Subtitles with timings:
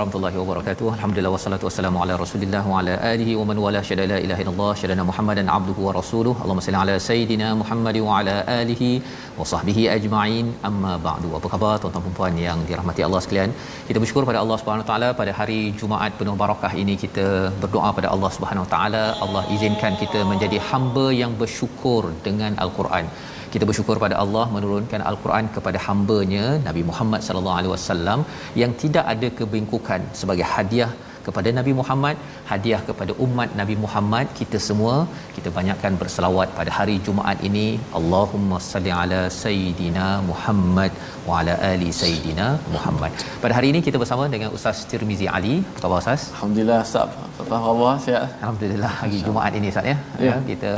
[0.00, 0.86] Warahmatullahi wabarakatuh.
[0.96, 4.70] Alhamdulillah wassalatu wassalamu ala Rasulillah wa ala alihi wa man wala syada la ilaha illallah
[4.80, 6.34] syadana Muhammadan abduhu wa rasuluh.
[6.42, 8.90] Allahumma salli ala sayidina Muhammad wa ala alihi
[9.38, 10.46] wa sahbihi ajma'in.
[10.68, 11.30] Amma ba'du.
[11.38, 13.52] Apa khabar tuan-tuan dan puan yang dirahmati Allah sekalian?
[13.88, 17.26] Kita bersyukur pada Allah Subhanahu wa taala pada hari Jumaat penuh barakah ini kita
[17.64, 23.06] berdoa pada Allah Subhanahu wa taala Allah izinkan kita menjadi hamba yang bersyukur dengan al-Quran
[23.52, 28.20] kita bersyukur pada Allah menurunkan al-Quran kepada hamba-Nya Nabi Muhammad sallallahu alaihi wasallam
[28.62, 30.90] yang tidak ada kebingkukan sebagai hadiah
[31.26, 32.16] kepada Nabi Muhammad,
[32.50, 34.94] hadiah kepada umat Nabi Muhammad kita semua
[35.36, 37.66] kita banyakkan berselawat pada hari Jumaat ini
[37.98, 40.92] Allahumma salli ala sayidina Muhammad
[41.28, 43.12] wa ala ali sayidina Muhammad.
[43.44, 45.54] Pada hari ini kita bersama dengan Ustaz Tirmizi Ali.
[45.68, 46.24] Apa khabar Ustaz?
[46.36, 47.10] Alhamdulillah Ustaz.
[47.44, 47.92] Apa khabar?
[48.06, 48.28] Sihat?
[48.42, 49.96] Alhamdulillah hari Jumaat ini Ustaz ya.
[50.28, 50.36] Ya.
[50.50, 50.72] Kita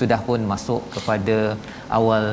[0.00, 1.38] sudah pun masuk kepada
[1.98, 2.26] awal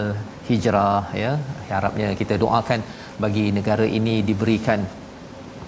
[0.50, 1.34] hijrah ya.
[1.74, 2.82] Harapnya kita doakan
[3.24, 4.80] bagi negara ini diberikan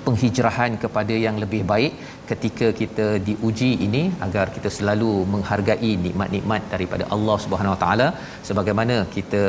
[0.03, 1.93] penghijrahan kepada yang lebih baik
[2.29, 8.07] ketika kita diuji ini agar kita selalu menghargai nikmat-nikmat daripada Allah Subhanahu Wa Taala
[8.49, 9.43] sebagaimana kita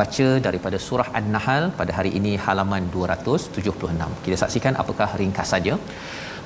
[0.00, 4.24] baca daripada surah An-Nahl pada hari ini halaman 276.
[4.26, 5.76] Kita saksikan apakah ringkasannya.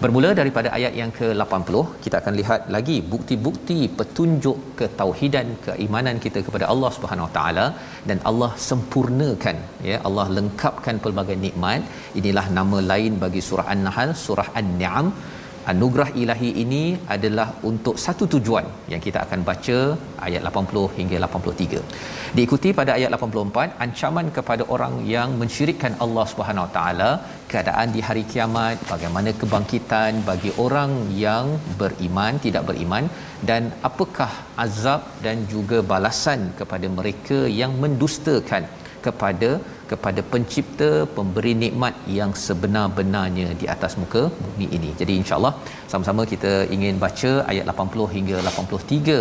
[0.03, 1.75] Bermula daripada ayat yang ke-80,
[2.05, 7.67] kita akan lihat lagi bukti-bukti petunjuk ketauhidan keimanan kita kepada Allah Subhanahu Wa Taala
[8.09, 9.59] dan Allah sempurnakan
[9.91, 11.83] ya Allah lengkapkan pelbagai nikmat.
[12.21, 15.09] Inilah nama lain bagi surah An-Nahl, surah An-Ni'am.
[15.71, 16.85] Anugerah ilahi ini
[17.15, 19.77] adalah untuk satu tujuan yang kita akan baca
[20.27, 21.83] ayat 80 hingga 83.
[22.37, 27.11] Diikuti pada ayat 84 ancaman kepada orang yang mensyirikkan Allah Subhanahu Wa Taala,
[27.53, 30.93] keadaan di hari kiamat, bagaimana kebangkitan bagi orang
[31.27, 31.47] yang
[31.83, 33.07] beriman, tidak beriman
[33.51, 34.33] dan apakah
[34.65, 38.65] azab dan juga balasan kepada mereka yang mendustakan
[39.07, 39.51] kepada
[39.91, 44.91] kepada pencipta pemberi nikmat yang sebenar-benarnya di atas muka bumi ini.
[45.01, 45.53] Jadi insya-Allah
[45.93, 49.17] sama-sama kita ingin baca ayat 80 hingga 83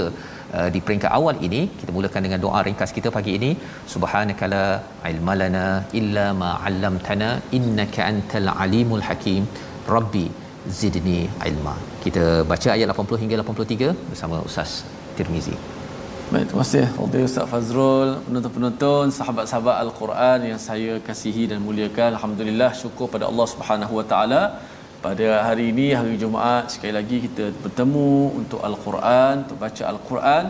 [0.57, 1.61] uh, di peringkat awal ini.
[1.81, 3.51] Kita mulakan dengan doa ringkas kita pagi ini.
[3.95, 4.63] Subhanakala
[5.11, 5.65] ilmalana
[6.01, 9.43] illa ma 'allamtana innaka antal alimul hakim.
[9.95, 10.25] Rabbi
[10.79, 11.19] zidni
[11.51, 11.75] ilma.
[12.05, 14.73] Kita baca ayat 80 hingga 83 bersama Ustaz
[15.17, 15.80] Tirmizi.
[16.31, 22.15] Baik, terima kasih Fadil Ustaz Fazrul, penonton-penonton, sahabat-sahabat Al-Quran yang saya kasihi dan muliakan.
[22.15, 24.43] Alhamdulillah, syukur pada Allah Subhanahu Wa Taala.
[25.03, 30.43] Pada hari ini, hari Jumaat, sekali lagi kita bertemu untuk Al-Quran, untuk baca Al-Quran,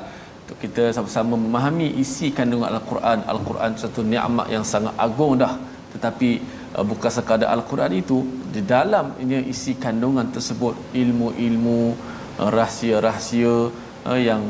[0.46, 3.26] untuk kita sama-sama memahami isi kandungan Al-Quran.
[3.34, 5.58] Al-Quran satu nikmat yang sangat agung dah.
[5.97, 6.29] Tetapi
[6.78, 8.22] uh, bukan sekadar Al-Quran itu,
[8.53, 11.82] di dalam ini isi kandungan tersebut ilmu-ilmu,
[12.38, 13.73] uh, rahsia-rahsia
[14.05, 14.46] uh, yang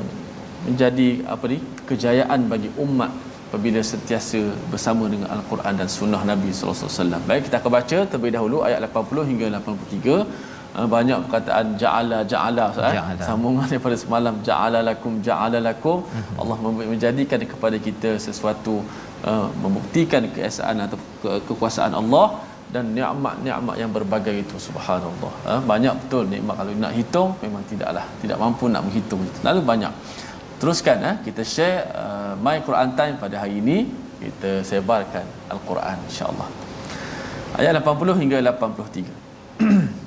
[0.67, 1.57] menjadi apa ni
[1.89, 3.11] kejayaan bagi umat
[3.49, 4.41] apabila sentiasa
[4.71, 7.21] bersama dengan al-Quran dan sunnah Nabi sallallahu alaihi wasallam.
[7.29, 10.17] Baik kita akan baca terlebih dahulu ayat 80 hingga 83.
[10.71, 12.93] Uh, banyak perkataan ja'ala ja'ala eh?
[12.97, 13.23] Ja'ala.
[13.27, 16.35] sambungan daripada semalam ja'ala lakum ja'ala lakum Mhm.
[16.41, 16.57] Allah
[16.91, 18.75] menjadikan kepada kita sesuatu
[19.29, 22.27] uh, membuktikan keesaan atau ke- kekuasaan Allah
[22.73, 28.05] dan nikmat-nikmat yang berbagai itu subhanallah ha, banyak betul nikmat kalau nak hitung memang tidaklah
[28.23, 29.91] tidak mampu nak menghitung terlalu banyak
[30.60, 33.86] teruskan eh, kita share uh, my Quran time pada hari ini
[34.20, 36.48] kita sebarkan al-Quran insya-Allah
[37.60, 40.06] ayat 80 hingga 83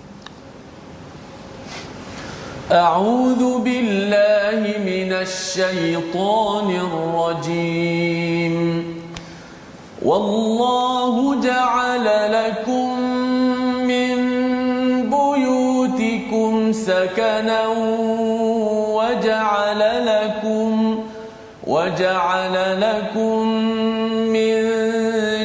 [2.70, 8.56] أعوذ بالله من الشيطان الرجيم
[10.06, 10.60] والله
[11.10, 13.00] والله جعل لكم
[13.88, 14.16] من
[15.10, 17.68] بيوتكم سكنا
[18.98, 19.93] وجعل لكم
[21.85, 23.49] وجعل لكم
[24.33, 24.55] من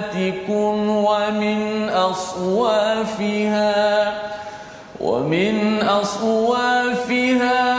[0.89, 3.67] ومن أصوافها
[5.01, 7.76] ومن أصوافها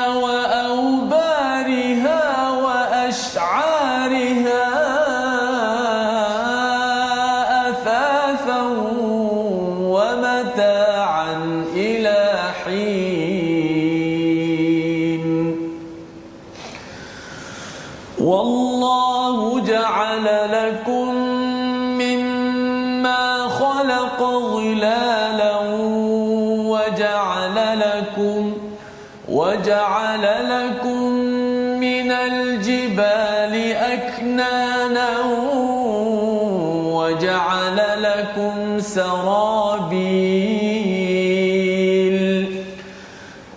[38.28, 40.08] لكم سرابيل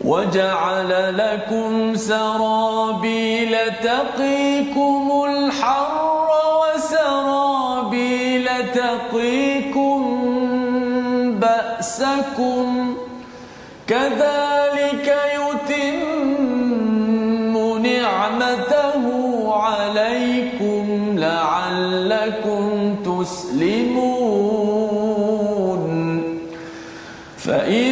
[0.04, 6.28] وجعل لكم سرابيل تقيكم الحر
[6.62, 10.02] وسرابيل تقيكم
[11.40, 12.96] بأسكم
[13.88, 16.22] كذلك يتم
[17.84, 19.04] نعمته
[19.54, 20.86] عليكم
[21.18, 22.61] لعلكم
[27.68, 27.91] E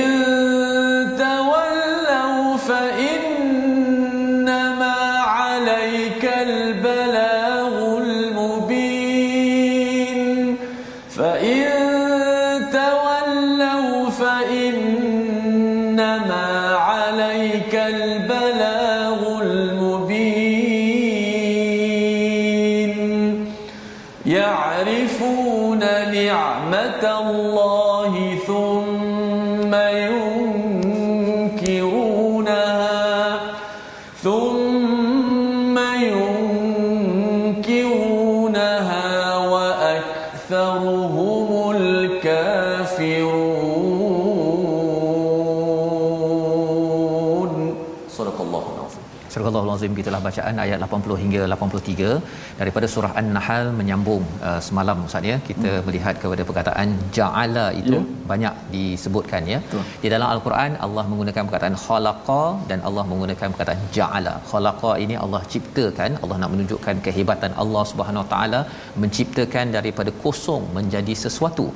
[50.20, 55.70] Gitulah bacaan ayat 80 hingga 83 daripada surah An-Nahl menyambung uh, semalam Ustaz ya kita
[55.74, 55.84] hmm.
[55.88, 56.88] melihat kepada perkataan
[57.18, 58.10] ja'ala itu yeah.
[58.32, 59.60] banyak disebutkan ya.
[59.66, 59.84] Betul.
[60.04, 64.34] Di dalam Al-Quran Allah menggunakan perkataan khalaqa dan Allah menggunakan perkataan ja'ala.
[64.52, 68.62] Khalaqa ini Allah ciptakan, Allah nak menunjukkan kehebatan Allah Subhanahu Wa Taala
[69.04, 71.68] menciptakan daripada kosong menjadi sesuatu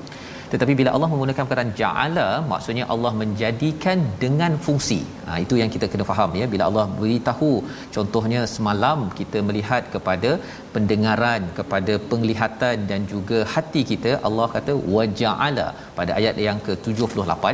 [0.54, 5.00] tetapi bila Allah menggunakan perkataan ja'ala maksudnya Allah menjadikan dengan fungsi.
[5.28, 6.46] Ha, itu yang kita kena faham ya.
[6.54, 7.52] Bila Allah beritahu
[7.96, 10.32] contohnya semalam kita melihat kepada
[10.76, 15.68] pendengaran kepada penglihatan dan juga hati kita Allah kata waja'ala
[16.00, 17.46] pada ayat yang ke-78.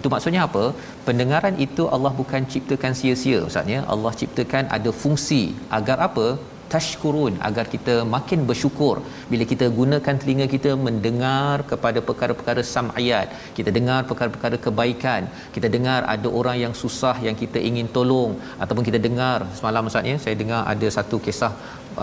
[0.00, 0.64] Itu maksudnya apa?
[1.08, 3.80] Pendengaran itu Allah bukan ciptakan sia-sia ustaz ya.
[3.94, 5.42] Allah ciptakan ada fungsi
[5.78, 6.28] agar apa
[6.76, 8.96] tashkurun agar kita makin bersyukur
[9.32, 13.28] bila kita gunakan telinga kita mendengar kepada perkara-perkara sam'iyat
[13.58, 15.22] kita dengar perkara-perkara kebaikan
[15.56, 20.24] kita dengar ada orang yang susah yang kita ingin tolong ataupun kita dengar semalam ustaz
[20.26, 21.52] saya dengar ada satu kisah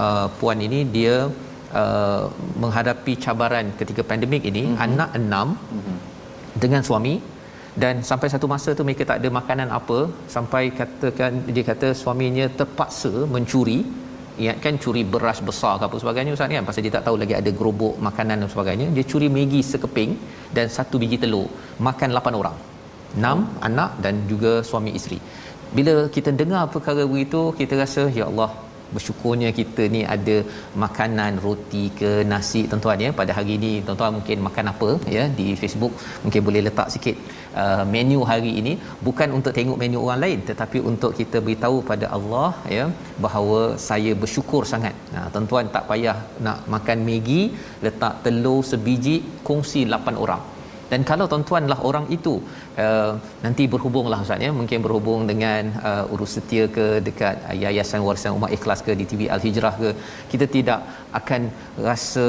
[0.03, 1.15] uh, puan ini dia
[1.81, 2.23] uh,
[2.63, 4.85] menghadapi cabaran ketika pandemik ini mm-hmm.
[4.87, 5.97] anak enam mm-hmm.
[6.63, 7.15] dengan suami
[7.81, 9.99] dan sampai satu masa tu mereka tak ada makanan apa
[10.35, 13.79] sampai katakan dia kata suaminya terpaksa mencuri
[14.41, 16.67] ingatkan curi beras besar ke apa sebagainya ustaz kan?
[16.69, 18.87] Pasal dia tak tahu lagi ada gerobok makanan dan sebagainya.
[18.95, 20.11] Dia curi Maggi sekeping
[20.57, 21.47] dan satu biji telur.
[21.87, 22.57] Makan 8 orang.
[23.13, 23.41] 6 hmm.
[23.69, 25.19] anak dan juga suami isteri.
[25.77, 28.51] Bila kita dengar perkara begitu kita rasa ya Allah
[28.95, 30.35] bersyukurnya kita ni ada
[30.83, 33.09] makanan roti ke nasi tuan-tuan ya.
[33.19, 35.93] Pada hari ini tuan-tuan mungkin makan apa ya di Facebook
[36.25, 37.17] mungkin boleh letak sikit
[37.61, 38.73] uh, menu hari ini
[39.07, 42.85] bukan untuk tengok menu orang lain tetapi untuk kita beritahu pada Allah ya
[43.25, 44.95] bahawa saya bersyukur sangat.
[45.13, 46.17] Nah tuan-tuan tak payah
[46.47, 47.41] nak makan Maggi
[47.85, 49.15] letak telur sebiji
[49.49, 50.43] kongsi 8 orang.
[50.91, 52.33] Dan kalau tuan-tuanlah orang itu
[52.85, 53.11] uh,
[53.45, 54.51] nanti berhubunglah ustaz ya.
[54.59, 59.05] Mungkin berhubung dengan uh, urus setia ke dekat uh, yayasan warisan umat ikhlas ke di
[59.11, 59.89] TV Al Hijrah ke.
[60.31, 60.79] Kita tidak
[61.19, 61.41] akan
[61.89, 62.25] rasa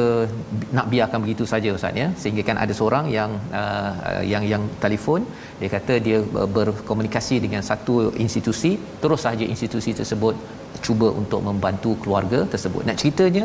[0.77, 2.09] nak biarkan begitu saja ustaz ya.
[2.23, 5.23] Sehingga kan ada seorang yang uh, yang yang telefon.
[5.61, 6.21] Dia kata dia
[6.59, 7.97] berkomunikasi dengan satu
[8.27, 8.75] institusi.
[9.05, 10.37] Terus saja institusi tersebut
[10.87, 12.83] cuba untuk membantu keluarga tersebut.
[12.89, 13.45] Nak ceritanya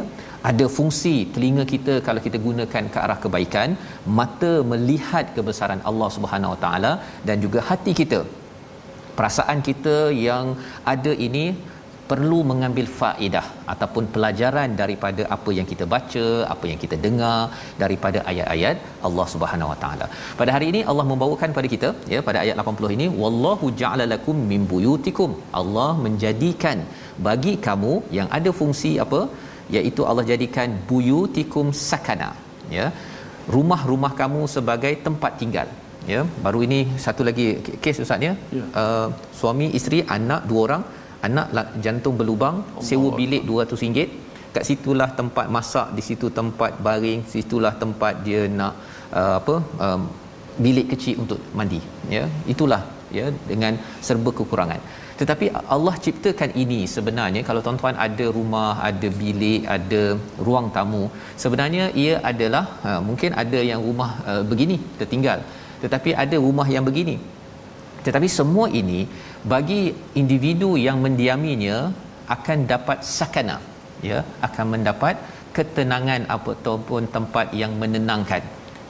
[0.49, 3.69] ada fungsi telinga kita kalau kita gunakan ke arah kebaikan,
[4.19, 6.93] mata melihat kebesaran Allah Subhanahu Wa Taala
[7.29, 8.21] dan juga hati kita
[9.17, 9.95] perasaan kita
[10.27, 10.45] yang
[10.93, 11.45] ada ini
[12.11, 17.37] perlu mengambil faedah ataupun pelajaran daripada apa yang kita baca, apa yang kita dengar
[17.83, 20.07] daripada ayat-ayat Allah Subhanahu Wa Taala.
[20.39, 24.39] Pada hari ini Allah membawakan pada kita ya pada ayat 80 ini wallahu ja'ala lakum
[24.51, 25.33] min buyutikum.
[25.61, 26.79] Allah menjadikan
[27.29, 29.21] bagi kamu yang ada fungsi apa?
[29.77, 32.29] iaitu Allah jadikan buyutikum sakana
[32.77, 32.87] ya.
[33.55, 35.67] Rumah-rumah kamu sebagai tempat tinggal
[36.13, 37.45] ya baru ini satu lagi
[37.83, 38.63] kes ustaz ya, ya.
[38.81, 39.07] Uh,
[39.39, 40.83] suami isteri anak dua orang
[41.27, 41.47] anak
[41.85, 42.85] jantung berlubang Allah.
[42.89, 48.73] sewa bilik RM200 kat situlah tempat masak di situ tempat baring situlah tempat dia nak
[49.19, 50.01] uh, apa um,
[50.65, 51.81] bilik kecil untuk mandi
[52.15, 52.23] ya.
[52.53, 52.81] Itulah
[53.17, 53.73] ya dengan
[54.07, 54.81] serba kekurangan.
[55.19, 55.45] Tetapi
[55.75, 60.03] Allah ciptakan ini sebenarnya kalau tuan-tuan ada rumah ada bilik ada
[60.45, 61.03] ruang tamu
[61.43, 65.41] sebenarnya ia adalah uh, mungkin ada yang rumah uh, begini tertinggal.
[65.83, 67.17] Tetapi ada rumah yang begini
[68.09, 68.99] tetapi semua ini
[69.53, 69.81] bagi
[70.21, 71.79] individu yang mendiaminya
[72.35, 73.57] akan dapat sakana.
[74.09, 75.15] Ya akan mendapat
[75.57, 78.43] ketenangan ataupun tempat yang menenangkan.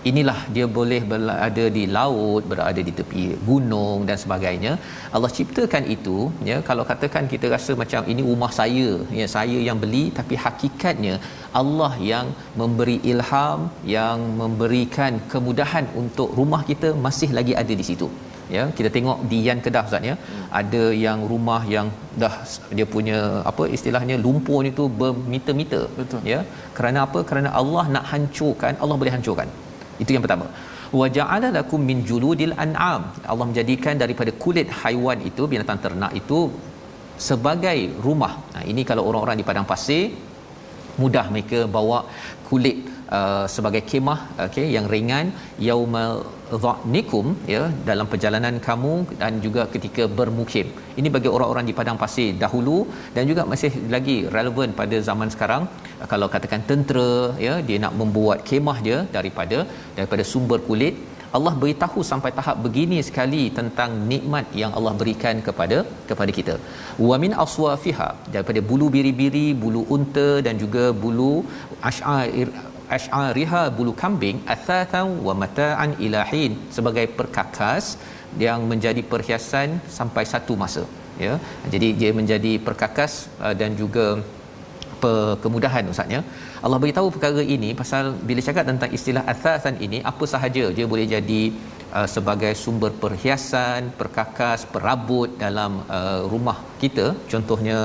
[0.10, 4.72] Inilah dia boleh berada di laut berada di tepi gunung dan sebagainya.
[5.16, 6.18] Allah ciptakan itu
[6.50, 11.16] ya kalau katakan kita rasa macam ini rumah saya ya saya yang beli tapi hakikatnya
[11.62, 12.28] Allah yang
[12.62, 13.62] memberi ilham
[13.98, 18.10] yang memberikan kemudahan untuk rumah kita masih lagi ada di situ
[18.56, 20.16] ya kita tengok di Yan Kedah Ustaz ya.
[20.16, 20.46] Hmm.
[20.62, 21.88] ada yang rumah yang
[22.22, 22.34] dah
[22.78, 23.20] dia punya
[23.52, 26.22] apa istilahnya lumpur itu bermeter-meter betul.
[26.34, 26.40] Ya
[26.78, 27.22] kerana apa?
[27.30, 29.50] Kerana Allah nak hancurkan Allah boleh hancurkan.
[30.04, 30.48] Itu yang pertama.
[31.00, 33.02] Wa ja'ala lakum min juludil an'am.
[33.32, 36.40] Allah menjadikan daripada kulit haiwan itu binatang ternak itu
[37.28, 38.34] sebagai rumah.
[38.56, 40.04] Nah ini kalau orang-orang di padang pasir
[41.02, 42.00] mudah mereka bawa
[42.48, 42.78] kulit
[43.18, 45.28] uh, sebagai kemah okey yang ringan
[45.68, 46.14] yaumal
[46.64, 50.68] dhanikum ya dalam perjalanan kamu dan juga ketika bermukim.
[51.00, 52.78] Ini bagi orang-orang di padang pasir dahulu
[53.18, 55.66] dan juga masih lagi relevan pada zaman sekarang.
[56.14, 57.12] Kalau katakan tentera
[57.48, 59.60] ya dia nak membuat kemah dia daripada
[60.00, 60.98] daripada sumber kulit.
[61.38, 65.78] Allah beritahu sampai tahap begini sekali tentang nikmat yang Allah berikan kepada
[66.10, 66.56] kepada kita.
[67.10, 71.34] Wa min aswafiha daripada bulu biri-biri, bulu unta dan juga bulu
[71.90, 72.48] ash'air
[72.98, 77.86] ash'ariha bulu kambing athatan wa mata'an ilahin sebagai perkakas
[78.44, 80.84] yang menjadi perhiasan sampai satu masa
[81.26, 81.34] ya.
[81.74, 83.14] Jadi dia menjadi perkakas
[83.46, 84.08] uh, dan juga
[85.44, 86.20] kemudahan ustaznya
[86.66, 91.06] Allah beritahu perkara ini pasal bila cakap tentang istilah athasan ini apa sahaja dia boleh
[91.16, 91.42] jadi
[91.98, 97.06] uh, sebagai sumber perhiasan perkakas perabot dalam uh, rumah kita.
[97.34, 97.78] Contohnya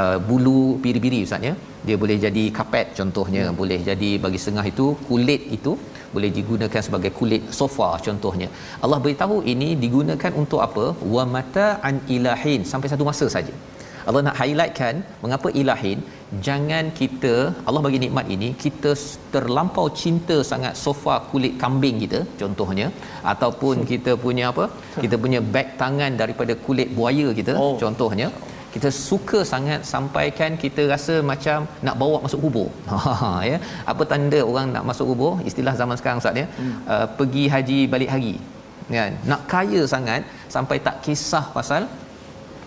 [0.00, 1.54] uh, bulu biri-biri ustaz ya.
[1.88, 3.44] Dia boleh jadi kapet contohnya.
[3.46, 3.58] Hmm.
[3.60, 5.74] boleh jadi bagi setengah itu kulit itu
[6.14, 8.48] boleh digunakan sebagai kulit sofa contohnya.
[8.84, 10.86] Allah beritahu ini digunakan untuk apa?
[11.14, 13.54] Wa mata an ilahin sampai satu masa saja.
[14.08, 15.98] Allah nak highlightkan mengapa ilahin
[16.48, 17.34] jangan kita
[17.66, 18.90] Allah bagi nikmat ini kita
[19.34, 22.86] terlampau cinta sangat sofa kulit kambing kita contohnya
[23.32, 24.64] ataupun kita punya apa
[25.04, 27.76] kita punya beg tangan daripada kulit buaya kita oh.
[27.84, 28.28] contohnya
[28.74, 32.68] kita suka sangat sampaikan kita rasa macam nak bawa masuk kubur.
[33.20, 33.58] Ha ya.
[33.90, 35.32] Apa tanda orang nak masuk kubur?
[35.50, 36.46] Istilah zaman sekarang Ustaz ya.
[36.58, 36.72] Hmm.
[36.94, 38.34] Uh, pergi haji balik hari.
[38.96, 39.12] Kan?
[39.30, 40.22] Nak kaya sangat
[40.54, 41.82] sampai tak kisah pasal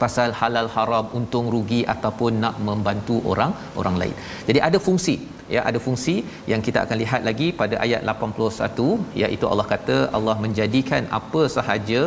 [0.04, 4.16] pasal halal haram untung rugi ataupun nak membantu orang orang lain.
[4.50, 5.18] Jadi ada fungsi
[5.56, 6.16] ya ada fungsi
[6.52, 12.02] yang kita akan lihat lagi pada ayat 81 iaitu Allah kata Allah menjadikan apa sahaja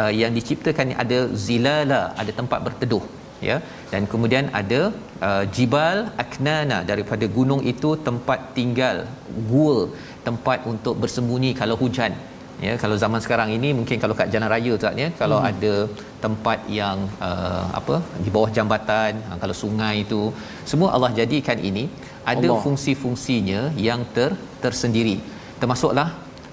[0.00, 3.04] uh, yang diciptakan ada zilala ada tempat berteduh
[3.48, 3.56] ya
[3.92, 4.80] dan kemudian ada
[5.28, 8.98] uh, jibal aknana daripada gunung itu tempat tinggal
[9.52, 9.78] gua
[10.26, 12.14] tempat untuk bersembunyi kalau hujan
[12.66, 15.48] ya kalau zaman sekarang ini mungkin kalau kat jalan raya tu ya kalau hmm.
[15.50, 15.74] ada
[16.24, 20.22] tempat yang uh, apa di bawah jambatan uh, kalau sungai itu
[20.72, 21.84] semua Allah jadikan ini
[22.32, 22.62] ada Allah.
[22.64, 24.30] fungsi-fungsinya yang ter
[24.64, 25.16] tersendiri
[25.62, 26.08] termasuklah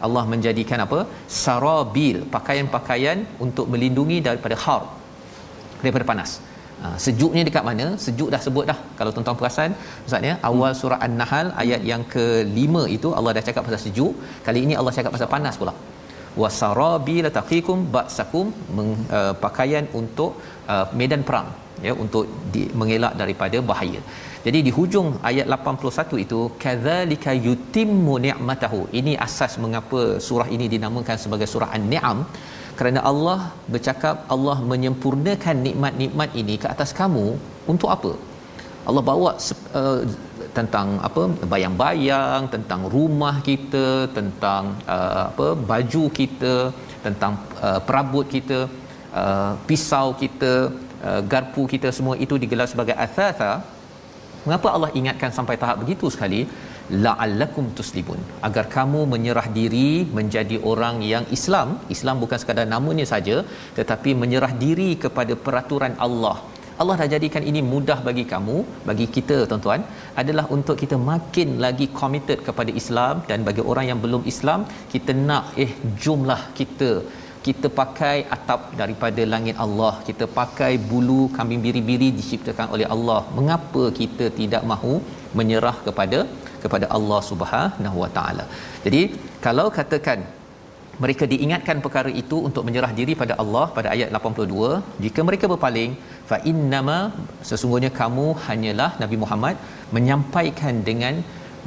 [0.08, 1.00] Allah menjadikan apa
[1.42, 4.84] sarabil pakaian-pakaian untuk melindungi daripada har
[5.84, 6.32] daripada panas
[6.84, 7.86] Ha, sejuknya dekat mana?
[8.04, 8.78] Sejuk dah sebut dah.
[9.00, 9.72] Kalau tuan-tuan perasan,
[10.08, 14.14] Ustaz ya, awal surah An-Nahl ayat yang ke-5 itu Allah dah cakap pasal sejuk.
[14.46, 15.74] Kali ini Allah cakap pasal panas pula.
[16.42, 18.48] Wasarabila taqikum ba'sakum
[18.82, 20.32] uh, pakaian untuk
[20.74, 21.50] uh, medan perang
[21.88, 24.02] ya untuk di, mengelak daripada bahaya.
[24.46, 28.82] Jadi di hujung ayat 81 itu kadzalika yutimmu ni'matahu.
[29.00, 32.20] Ini asas mengapa surah ini dinamakan sebagai surah An-Ni'am
[32.80, 33.40] kerana Allah
[33.74, 37.26] bercakap Allah menyempurnakan nikmat-nikmat ini ke atas kamu
[37.72, 38.12] untuk apa?
[38.90, 39.32] Allah bawa
[39.80, 40.02] uh,
[40.58, 43.86] tentang apa bayang-bayang tentang rumah kita
[44.18, 44.64] tentang
[44.96, 46.54] uh, apa baju kita
[47.06, 47.34] tentang
[47.68, 48.60] uh, perabot kita
[49.22, 50.54] uh, pisau kita
[51.08, 53.54] uh, garpu kita semua itu digelar sebagai athatha
[54.46, 56.42] mengapa Allah ingatkan sampai tahap begitu sekali?
[57.06, 58.22] La'allakum tuslimun.
[58.48, 61.78] Agar kamu menyerah diri menjadi orang yang Islam.
[61.96, 63.36] Islam bukan sekadar namanya saja
[63.80, 66.38] tetapi menyerah diri kepada peraturan Allah
[66.82, 68.58] Allah dah jadikan ini mudah bagi kamu
[68.90, 69.82] bagi kita tuan-tuan
[70.22, 74.62] adalah untuk kita makin lagi committed kepada Islam dan bagi orang yang belum Islam
[74.94, 75.72] kita nak eh
[76.04, 76.92] jumlah kita.
[77.48, 79.92] Kita pakai atap daripada langit Allah.
[80.08, 83.20] Kita pakai bulu kambing biri-biri diciptakan oleh Allah.
[83.38, 84.96] Mengapa kita tidak mahu
[85.40, 86.20] menyerah kepada
[86.64, 88.46] kepada Allah Subhanahu Wa Taala?
[88.86, 89.02] Jadi
[89.46, 90.20] kalau katakan
[91.04, 95.92] mereka diingatkan perkara itu untuk menyerah diri pada Allah pada ayat 82 jika mereka berpaling
[96.30, 97.00] fa innama
[97.50, 99.56] sesungguhnya kamu hanyalah Nabi Muhammad
[99.98, 101.16] menyampaikan dengan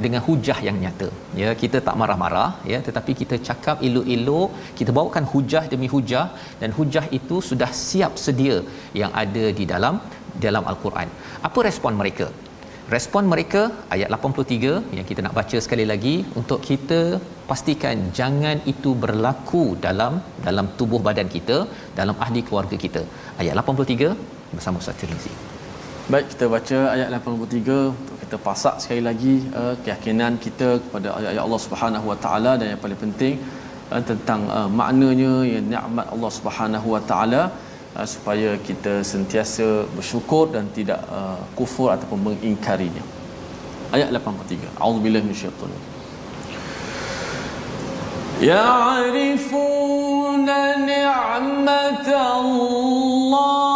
[0.03, 1.07] dengan hujah yang nyata.
[1.39, 4.49] Ya kita tak marah-marah ya tetapi kita cakap elok-elok
[4.79, 6.25] kita bawakan hujah demi hujah
[6.61, 8.57] dan hujah itu sudah siap sedia
[9.01, 9.97] yang ada di dalam
[10.45, 11.09] dalam al-Quran.
[11.49, 12.27] Apa respon mereka
[12.95, 13.61] respon mereka
[13.95, 17.01] ayat 83 yang kita nak baca sekali lagi untuk kita
[17.49, 20.13] pastikan jangan itu berlaku dalam
[20.47, 21.57] dalam tubuh badan kita
[21.99, 23.03] dalam ahli keluarga kita.
[23.41, 24.11] Ayat 83
[24.55, 25.33] bersama Ustaz Tirmizi.
[26.13, 31.43] Baik kita baca ayat 83 untuk kita pasak sekali lagi uh, keyakinan kita kepada ayat
[31.47, 33.35] Allah Subhanahu Wa Taala dan yang paling penting
[33.93, 37.43] uh, tentang uh, maknanya ya nikmat Allah Subhanahu Wa Taala
[37.96, 43.02] uh, supaya kita sentiasa bersyukur dan tidak uh, kufur ataupun mengingkarinya.
[43.88, 44.76] Ayat 83.
[44.76, 45.98] A'udzubillahi minasyaitanir
[48.38, 49.66] يعرفون
[50.86, 53.71] نعمة الله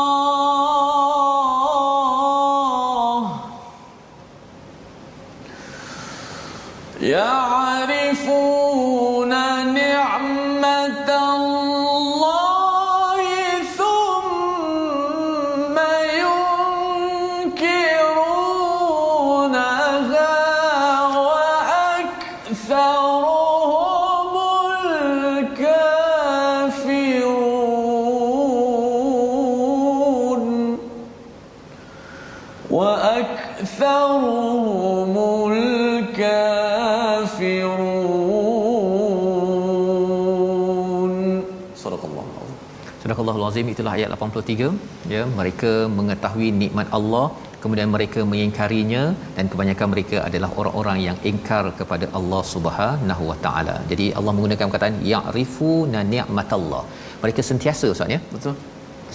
[43.58, 47.24] Al-Azim itulah ayat 83 ya mereka mengetahui nikmat Allah
[47.64, 49.04] kemudian mereka mengingkarinya
[49.38, 53.76] dan kebanyakan mereka adalah orang-orang yang ingkar kepada Allah Subhanahu Wa Taala.
[53.92, 56.84] Jadi Allah menggunakan perkataan ya'rifuna ni'matallah.
[57.24, 58.20] Mereka sentiasa ustaz ya.
[58.36, 58.54] Betul.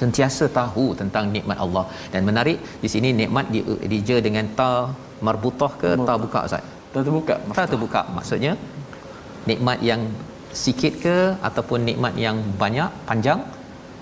[0.02, 3.62] Sentiasa tahu tentang nikmat Allah dan menarik di sini nikmat di
[3.94, 4.70] dija dengan ta
[5.28, 6.66] marbutah ke ta buka ustaz?
[6.92, 7.36] Dah terbuka.
[7.58, 8.54] Ta terbuka maksudnya
[9.52, 10.02] nikmat yang
[10.66, 13.42] sikit ke ataupun nikmat yang banyak panjang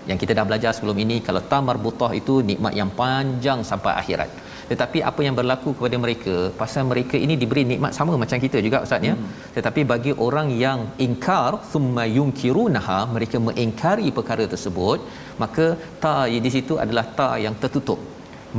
[0.08, 4.30] yang kita dah belajar sebelum ini kalau tamar butah itu nikmat yang panjang sampai akhirat.
[4.70, 8.78] Tetapi apa yang berlaku kepada mereka pasal mereka ini diberi nikmat sama macam kita juga
[8.86, 9.14] ustaz ya.
[9.16, 9.30] Hmm.
[9.56, 15.00] tetapi bagi orang yang ingkar thumma yunkirunaha mereka mengingkari perkara tersebut
[15.42, 15.66] maka
[16.04, 16.14] ta
[16.46, 18.00] di situ adalah ta yang tertutup.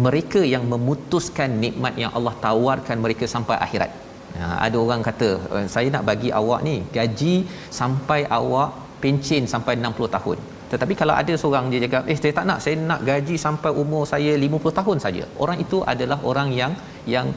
[0.06, 3.92] Mereka yang memutuskan nikmat yang Allah tawarkan mereka sampai akhirat.
[4.40, 5.30] Ha, ada orang kata
[5.74, 7.34] saya nak bagi awak ni gaji
[7.80, 8.72] sampai awak
[9.04, 10.38] pencen sampai 60 tahun
[10.72, 14.04] tetapi kalau ada seorang dia cakap eh saya tak nak saya nak gaji sampai umur
[14.12, 15.24] saya 50 tahun saja.
[15.44, 16.74] Orang itu adalah orang yang
[17.16, 17.28] yang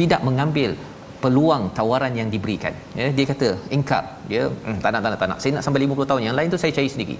[0.00, 0.70] tidak mengambil
[1.22, 2.74] peluang tawaran yang diberikan.
[2.98, 5.38] Ya dia kata ingkar dia hmm, tak nak tak nak tak nak.
[5.42, 6.22] Saya nak sampai 50 tahun.
[6.28, 7.16] Yang lain tu saya cari sendiri.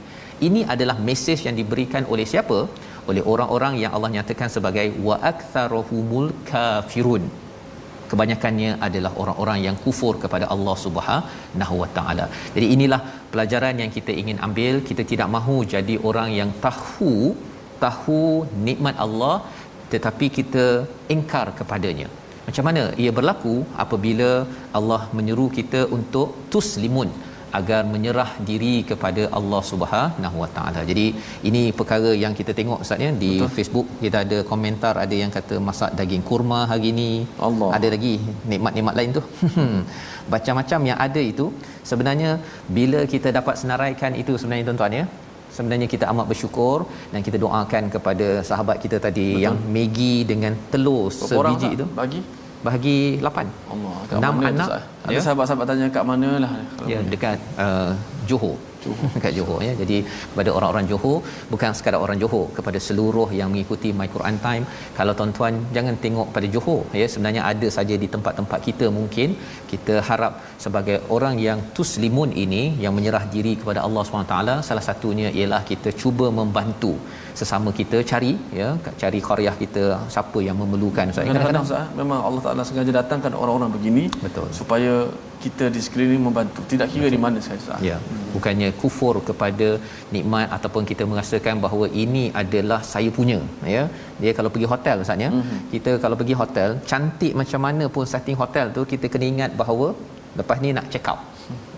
[0.49, 2.59] Ini adalah mesej yang diberikan oleh siapa?
[3.11, 7.25] Oleh orang-orang yang Allah nyatakan sebagai wa aktsaruhumul kafirun
[8.11, 12.27] kebanyakannya adalah orang-orang yang kufur kepada Allah Subhanahu Wa Taala.
[12.55, 13.01] Jadi inilah
[13.33, 14.75] pelajaran yang kita ingin ambil.
[14.89, 17.15] Kita tidak mahu jadi orang yang tahu
[17.85, 18.23] tahu
[18.67, 19.35] nikmat Allah
[19.93, 20.65] tetapi kita
[21.15, 22.09] ingkar kepadanya.
[22.47, 24.31] Macam mana ia berlaku apabila
[24.79, 27.11] Allah menyeru kita untuk tuslimun
[27.59, 30.81] agar menyerah diri kepada Allah Subhanahu Wa Taala.
[30.91, 31.07] Jadi
[31.49, 33.53] ini perkara yang kita tengok Ustaz ya di Betul.
[33.59, 37.11] Facebook kita ada komentar ada yang kata masak daging kurma hari ini.
[37.49, 37.71] Allah.
[37.79, 38.15] Ada lagi
[38.53, 39.23] nikmat-nikmat lain tu.
[40.33, 41.47] Macam-macam yang ada itu
[41.91, 42.31] sebenarnya
[42.79, 45.05] bila kita dapat senaraikan itu sebenarnya tuan-tuan ya
[45.57, 46.79] sebenarnya kita amat bersyukur
[47.13, 49.45] dan kita doakan kepada sahabat kita tadi Betul.
[49.45, 52.21] yang Maggi dengan telur Berapa sebiji itu bagi
[52.65, 54.69] bagi 8 Allah 6 anak
[55.07, 55.21] ada ya?
[55.23, 56.53] sahabat-sahabat tanya kat mana lah
[56.89, 57.93] ya dekat uh,
[58.29, 59.73] Johor Johor kat Johor ya.
[59.83, 59.99] Jadi
[60.33, 61.19] kepada orang-orang Johor
[61.53, 64.65] bukan sekadar orang Johor kepada seluruh yang mengikuti My Quran Time
[64.99, 69.29] kalau tuan-tuan jangan tengok pada Johor ya sebenarnya ada saja di tempat-tempat kita mungkin
[69.73, 70.33] kita harap
[70.65, 74.37] sebagai orang yang tuslimun ini yang menyerah diri kepada Allah SWT
[74.69, 76.93] salah satunya ialah kita cuba membantu
[77.41, 78.69] sesama kita cari ya
[79.03, 81.29] cari qaryah kita siapa yang memerlukan Ustaz.
[81.29, 84.95] Kadang-kadang Ustaz memang Allah Taala sengaja datangkan orang-orang begini betul supaya
[85.45, 87.17] kita di sekeliling membantu tidak kira betul.
[87.17, 87.81] di mana saja Ustaz.
[87.91, 87.99] Ya.
[88.35, 89.69] Bukannya kufur kepada
[90.15, 93.39] nikmat ataupun kita merasakan bahawa ini adalah saya punya
[93.77, 93.85] ya.
[94.23, 95.31] Dia kalau pergi hotel Ustaz ya.
[95.31, 95.61] Mm-hmm.
[95.73, 99.89] Kita kalau pergi hotel cantik macam mana pun setting hotel tu kita kena ingat bahawa
[100.41, 101.23] lepas ni nak check out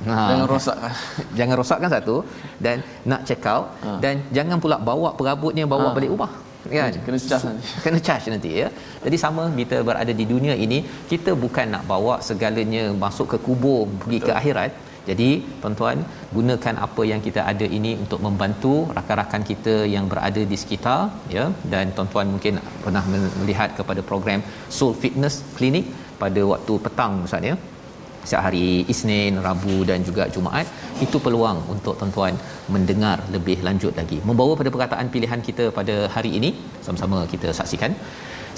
[0.08, 0.16] Ha.
[0.30, 0.92] Jangan rosakkan.
[1.38, 2.16] jangan rosakkan satu
[2.64, 2.76] dan
[3.10, 3.90] nak check out ha.
[4.04, 5.94] dan jangan pula bawa perabotnya bawa ha.
[5.96, 6.30] balik rumah
[6.72, 8.68] kan kena charge nanti kena charge nanti ya
[9.04, 10.78] jadi sama kita berada di dunia ini
[11.12, 14.28] kita bukan nak bawa segalanya masuk ke kubur pergi Betul.
[14.28, 14.70] ke akhirat
[15.08, 15.28] jadi
[15.62, 15.98] tuan-tuan
[16.36, 20.98] gunakan apa yang kita ada ini untuk membantu rakan-rakan kita yang berada di sekitar
[21.36, 21.44] ya.
[21.72, 23.04] Dan tuan-tuan mungkin pernah
[23.40, 24.42] melihat kepada program
[24.78, 25.86] Soul Fitness Clinic
[26.22, 27.56] pada waktu petang Ustaz ya.
[28.28, 30.66] Setiap hari Isnin, Rabu dan juga Jumaat.
[31.04, 32.34] Itu peluang untuk tuan-tuan
[32.74, 34.18] mendengar lebih lanjut lagi.
[34.28, 36.50] Membawa pada perkataan pilihan kita pada hari ini
[36.86, 37.94] sama-sama kita saksikan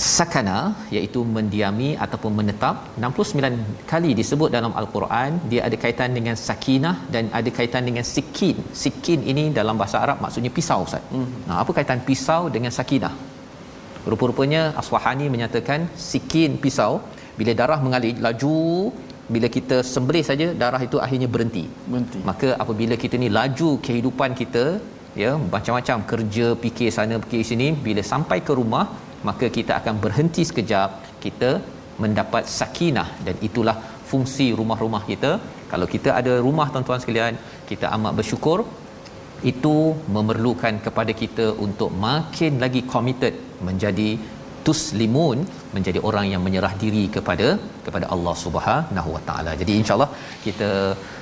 [0.08, 0.58] sakana
[0.96, 7.26] iaitu mendiami ataupun menetap 69 kali disebut dalam al-Quran dia ada kaitan dengan sakinah dan
[7.38, 11.28] ada kaitan dengan sikin sikin ini dalam bahasa Arab maksudnya pisau ustaz hmm.
[11.48, 13.14] nah apa kaitan pisau dengan sakinah
[14.10, 16.92] rupa-rupanya Aswahani menyatakan sikin pisau
[17.38, 18.58] bila darah mengalir laju
[19.34, 21.64] bila kita sembelih saja darah itu akhirnya berhenti.
[21.90, 22.20] Berhenti.
[22.30, 24.64] Maka apabila kita ni laju kehidupan kita
[25.22, 28.84] ya macam-macam kerja fikir sana fikir sini bila sampai ke rumah
[29.28, 30.90] maka kita akan berhenti sekejap
[31.24, 31.50] kita
[32.02, 33.76] mendapat sakinah dan itulah
[34.10, 35.32] fungsi rumah-rumah kita
[35.72, 37.34] kalau kita ada rumah tuan-tuan sekalian
[37.70, 38.58] kita amat bersyukur
[39.52, 39.76] itu
[40.16, 43.34] memerlukan kepada kita untuk makin lagi committed
[43.68, 44.10] menjadi
[44.66, 45.38] tuslimun
[45.76, 47.48] menjadi orang yang menyerah diri kepada
[47.86, 49.52] kepada Allah Subhanahu Wa Taala.
[49.62, 50.10] Jadi insyaallah
[50.46, 50.70] kita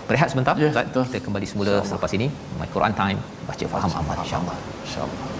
[0.08, 2.28] berehat sebentar ya, kita kembali semula selepas ini
[2.60, 4.56] my Quran time baca faham amal insyaallah.
[4.86, 5.37] Insyaallah.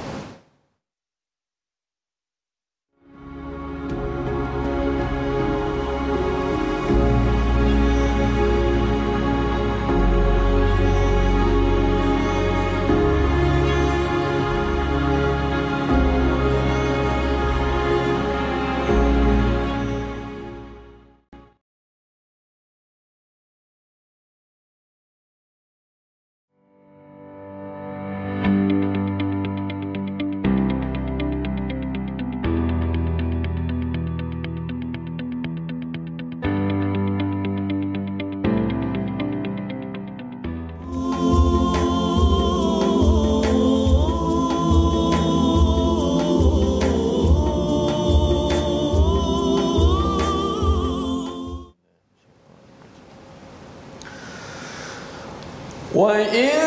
[56.18, 56.58] Sadaqallahul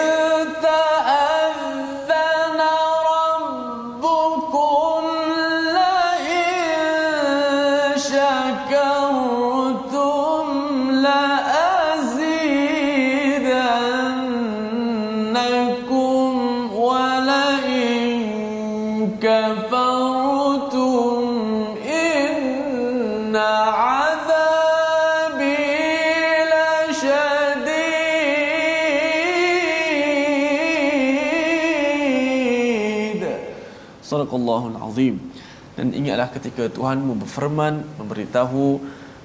[35.82, 38.78] Dan ingatlah ketika Tuhan berfirman memberitahu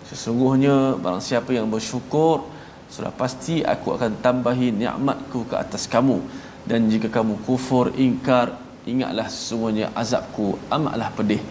[0.08, 2.48] sesungguhnya barang siapa yang bersyukur
[2.88, 6.16] sudah pasti aku akan tambahi nikmatku ke atas kamu
[6.64, 8.56] dan jika kamu kufur ingkar
[8.88, 11.44] ingatlah sesungguhnya azabku amatlah pedih.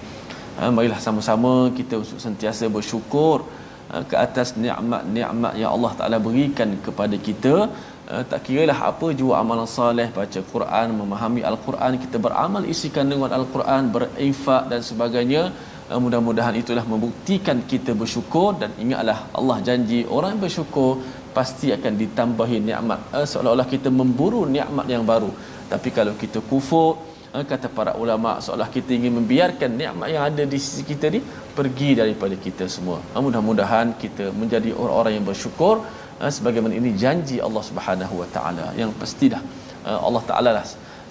[0.58, 3.46] Ha, marilah sama-sama kita sentiasa bersyukur
[3.94, 7.70] ha, ke atas nikmat-nikmat yang Allah Taala berikan kepada kita
[8.14, 13.32] uh, tak kiralah apa jua amalan soleh baca Quran memahami al-Quran kita beramal isi kandungan
[13.40, 15.42] al-Quran berinfak dan sebagainya
[15.92, 20.92] uh, mudah-mudahan itulah membuktikan kita bersyukur dan ingatlah Allah janji orang yang bersyukur
[21.38, 23.00] pasti akan ditambahi nikmat.
[23.16, 25.32] Uh, seolah-olah kita memburu nikmat yang baru.
[25.74, 26.90] Tapi kalau kita kufur
[27.52, 31.20] kata para ulama seolah kita ingin membiarkan nikmat yang ada di sisi kita ni
[31.58, 33.04] pergi daripada kita semua.
[33.26, 35.84] Mudah-mudahan kita menjadi orang-orang yang bersyukur
[36.20, 38.66] sebagaimana ini janji Allah Subhanahu Wa Taala.
[38.80, 39.44] Yang pasti dah
[39.84, 40.66] uh, Allah Taala lah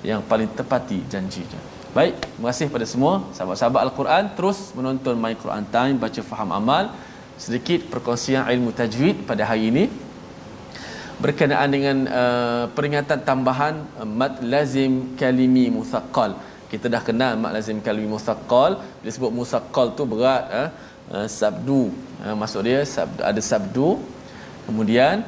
[0.05, 1.61] yang paling tepati janjinya.
[1.95, 4.25] Baik, terima kasih pada semua sahabat-sahabat Al-Quran.
[4.37, 6.91] Terus menonton My Quran Time baca faham amal
[7.39, 9.85] sedikit perkongsian ilmu tajwid pada hari ini.
[11.23, 16.35] Berkenaan dengan uh, peringatan tambahan mad lazim kalimi musaqqal.
[16.67, 18.83] Kita dah kenal mad lazim kalimi musaqqal.
[19.07, 20.69] Disebut musaqqal tu berat uh,
[21.15, 21.95] uh, sabdu.
[22.19, 23.89] Uh, maksud dia sabdu, ada sabdu
[24.67, 25.25] kemudian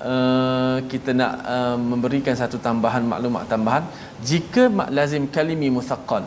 [0.00, 3.84] uh, kita nak uh, memberikan satu tambahan maklumat tambahan.
[4.20, 6.24] Jika mad lazim kalimi musaqqal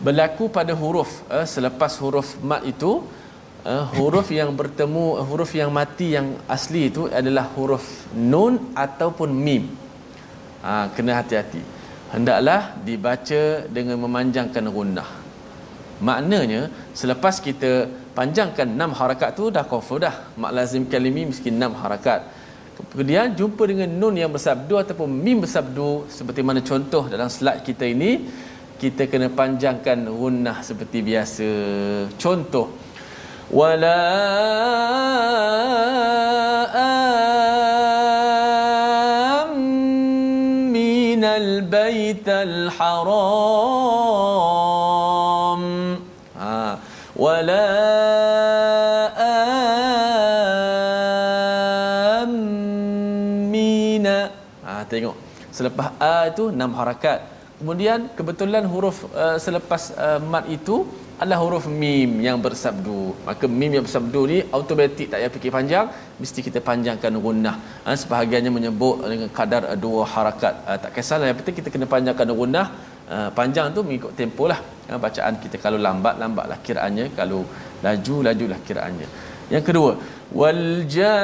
[0.00, 3.04] berlaku pada huruf uh, selepas huruf mad itu
[3.68, 9.30] uh, huruf yang bertemu uh, huruf yang mati yang asli itu adalah huruf nun ataupun
[9.30, 9.64] mim.
[10.60, 11.64] Ha, kena hati-hati.
[12.12, 15.19] Hendaklah dibaca dengan memanjangkan gunnah
[16.08, 16.60] maknanya
[17.00, 17.70] selepas kita
[18.18, 20.14] panjangkan enam harakat tu dah kofur dah.
[20.42, 22.20] Mak lazim kalimi mesti enam harakat.
[22.90, 27.84] Kemudian jumpa dengan nun yang bersabdu ataupun mim bersabdu seperti mana contoh dalam slide kita
[27.84, 28.10] ini
[28.80, 31.48] kita kena panjangkan runnah seperti biasa.
[32.16, 32.72] Contoh.
[33.52, 34.00] Wala
[39.44, 44.29] amminal baital haram.
[47.19, 47.63] ولا
[52.23, 54.05] آمين
[54.65, 55.15] ha, tengok
[55.55, 57.19] selepas a itu enam harakat
[57.59, 60.83] kemudian kebetulan huruf uh, selepas uh, mat itu
[61.15, 63.15] adalah huruf mim yang bersabdu.
[63.27, 65.85] Maka mim yang bersabdu ni automatik tak payah fikir panjang,
[66.21, 67.55] mesti kita panjangkan gunnah.
[67.85, 70.55] Ha, sebahagiannya menyebut dengan kadar dua harakat.
[70.67, 72.67] Ha, tak kisahlah yang penting kita kena panjangkan gunnah.
[73.10, 74.60] Ha, panjang tu mengikut tempoh lah.
[74.88, 77.06] Ha, bacaan kita kalau lambat, lambatlah kiraannya.
[77.18, 77.40] Kalau
[77.86, 79.08] laju, lajulah kiraannya.
[79.54, 79.92] Yang kedua,
[80.40, 81.14] wal janna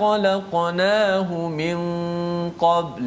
[0.00, 1.76] khalaqnahu min
[2.62, 3.04] qabl.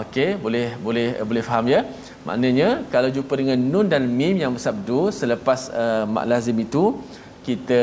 [0.00, 1.80] Okey, boleh boleh boleh faham ya?
[2.28, 6.84] Maknanya kalau jumpa dengan nun dan mim yang bersabdu selepas uh, mak lazim itu
[7.46, 7.80] kita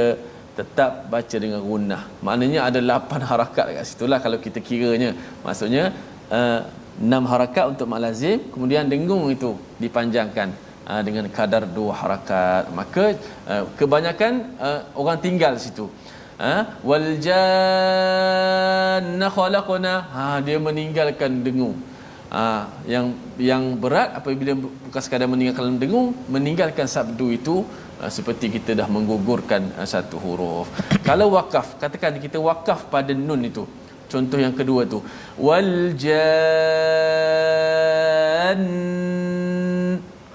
[0.58, 2.02] tetap baca dengan gunnah.
[2.28, 5.10] Maknanya ada lapan harakat kat situ lah kalau kita kiranya.
[5.46, 5.84] Maksudnya
[6.32, 6.62] uh,
[6.98, 10.50] 6 harakat untuk mak lazim kemudian dengung itu dipanjangkan
[10.90, 12.64] uh, dengan kadar dua harakat.
[12.80, 13.06] Maka
[13.46, 15.86] uh, kebanyakan uh, orang tinggal situ.
[16.38, 17.38] Ha wal janna
[19.38, 21.76] khalaqna ha dia meninggalkan dengung
[22.32, 23.16] ha, yang
[23.50, 27.56] yang berat apabila bukan sekadar meninggalkan dengung meninggalkan sabdu itu
[28.00, 30.68] ha, seperti kita dah menggugurkan ha, satu huruf
[31.08, 33.64] kalau wakaf katakan kita wakaf pada nun itu
[34.12, 35.00] contoh yang kedua tu.
[35.38, 36.18] Wal jan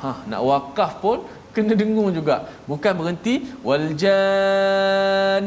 [0.03, 1.19] ha nak wakaf pun
[1.53, 2.49] kena dengung juga.
[2.71, 3.35] Bukan berhenti.
[3.61, 5.45] Wal jan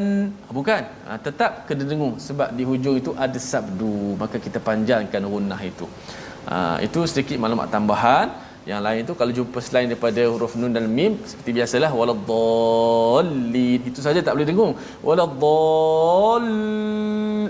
[0.58, 0.84] bukan.
[1.10, 4.14] Ha, tetap kena dengung sebab di hujung itu ada sabdu.
[4.22, 5.86] Maka kita panjangkan gunnah itu.
[6.46, 8.30] Ha, itu sedikit maklumat tambahan.
[8.66, 14.00] Yang lain tu kalau jumpa selain daripada huruf nun dan mim seperti biasalah waladdallin itu
[14.06, 14.74] saja tak boleh dengung.
[15.08, 16.48] Waladdall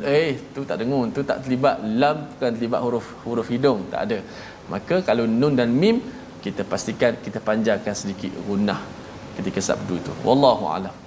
[0.03, 4.19] eh tu tak dengung, tu tak terlibat lam bukan terlibat huruf huruf hidung, tak ada.
[4.73, 6.03] Maka kalau nun dan mim
[6.43, 8.79] kita pastikan kita panjangkan sedikit gunnah
[9.39, 10.13] ketika sabdu itu.
[10.27, 11.04] Wallahu a'lam.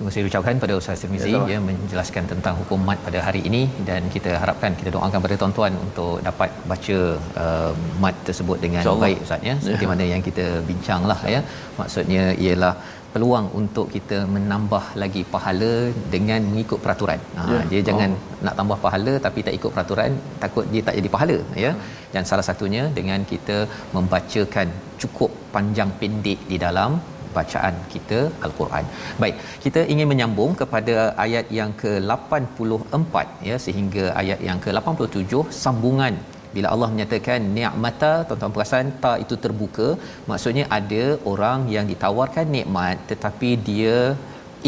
[0.00, 3.60] Terima kasih ucapkan pada Ustaz Tirmizi ya, ya menjelaskan tentang hukum mat pada hari ini
[3.88, 6.96] dan kita harapkan kita doakan pada tuan-tuan untuk dapat baca
[7.42, 7.72] uh,
[8.04, 9.04] mat tersebut dengan InsyaAllah.
[9.04, 9.90] baik Ustaz ya seperti ya.
[9.90, 11.40] mana yang kita bincanglah ya
[11.80, 12.72] maksudnya ialah
[13.12, 15.72] peluang untuk kita menambah lagi pahala
[16.16, 17.20] dengan mengikut peraturan.
[17.36, 17.60] Ha ya.
[17.74, 18.42] dia jangan oh.
[18.46, 20.12] nak tambah pahala tapi tak ikut peraturan
[20.44, 21.72] takut dia tak jadi pahala ya.
[22.16, 23.58] Dan salah satunya dengan kita
[23.98, 24.68] membacakan
[25.02, 26.92] cukup panjang pendek di dalam
[27.36, 28.84] bacaan kita al-Quran.
[29.22, 33.14] Baik, kita ingin menyambung kepada ayat yang ke-84
[33.50, 36.16] ya sehingga ayat yang ke-87 sambungan
[36.54, 39.88] bila Allah menyatakan ni'mata tuan-tuan perasan ta itu terbuka
[40.30, 43.96] maksudnya ada orang yang ditawarkan nikmat tetapi dia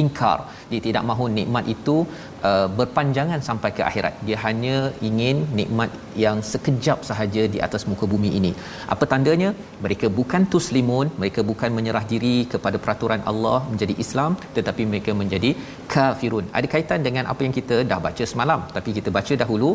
[0.02, 0.38] ingkar.
[0.70, 1.96] Dia tidak mahu nikmat itu
[2.48, 4.14] uh, berpanjangan sampai ke akhirat.
[4.28, 4.76] Dia hanya
[5.08, 5.90] ingin nikmat
[6.24, 8.52] yang sekejap sahaja di atas muka bumi ini.
[8.94, 9.50] Apa tandanya?
[9.84, 15.52] Mereka bukan tuslimun mereka bukan menyerah diri kepada peraturan Allah menjadi Islam tetapi mereka menjadi
[15.94, 16.46] kafirun.
[16.58, 19.72] Ada kaitan dengan apa yang kita dah baca semalam tapi kita baca dahulu.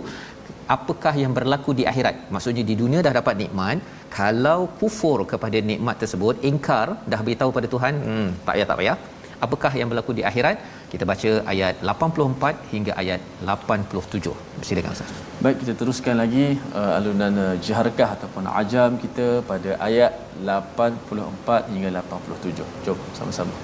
[0.76, 2.16] Apakah yang berlaku di akhirat?
[2.36, 3.78] Maksudnya di dunia dah dapat nikmat.
[4.18, 8.98] Kalau kufur kepada nikmat tersebut ingkar dah beritahu pada Tuhan hmm tak payah tak payah
[9.47, 10.57] apakah yang berlaku di akhirat
[10.93, 13.21] kita baca ayat 84 hingga ayat
[13.55, 15.13] 87 silakan ustaz
[15.45, 16.47] baik kita teruskan lagi
[16.81, 20.13] uh, alunan uh, jaharkah ataupun ajam kita pada ayat
[20.47, 23.57] 84 hingga 87 jom sama-sama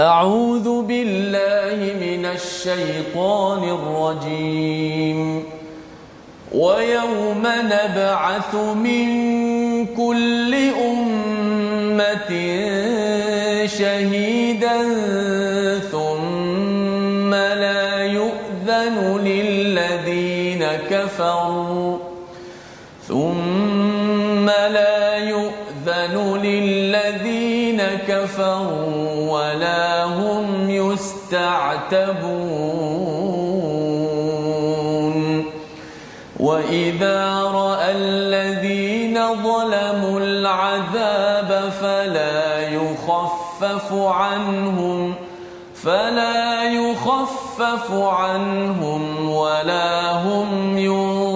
[0.00, 5.18] أعوذ بالله من الشيطان الرجيم
[6.54, 7.42] ويوم
[7.74, 8.54] نبعث
[8.86, 9.06] من
[10.00, 10.52] كل
[10.88, 10.95] أمة
[13.65, 14.77] شهيدا
[15.91, 21.97] ثم لا يؤذن للذين كفروا.
[23.07, 32.27] ثم لا يؤذن للذين كفروا ولا هم يستعتبون.
[36.39, 41.36] وإذا رأى الذين ظلموا العذاب
[41.81, 45.13] فلا يخفف عنهم
[45.83, 51.26] فلا يخفف عنهم ولا هم ينظرون.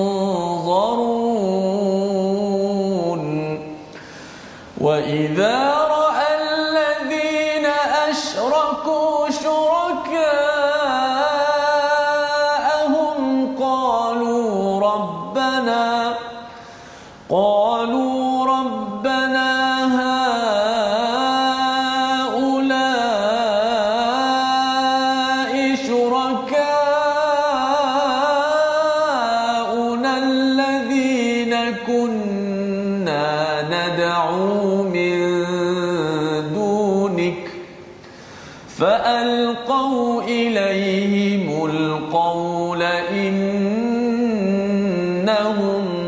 [38.82, 43.84] فألقوا إليهم القول إنهم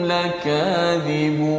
[0.05, 1.53] لكاذبون.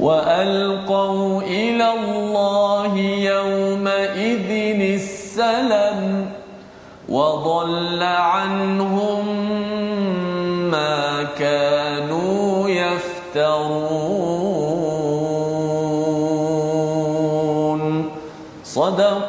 [0.00, 4.50] وألقوا إلى الله يومئذ
[4.94, 6.26] السلم
[7.08, 9.24] وضل عنهم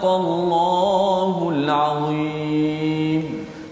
[0.06, 3.24] sadaqallahul azim.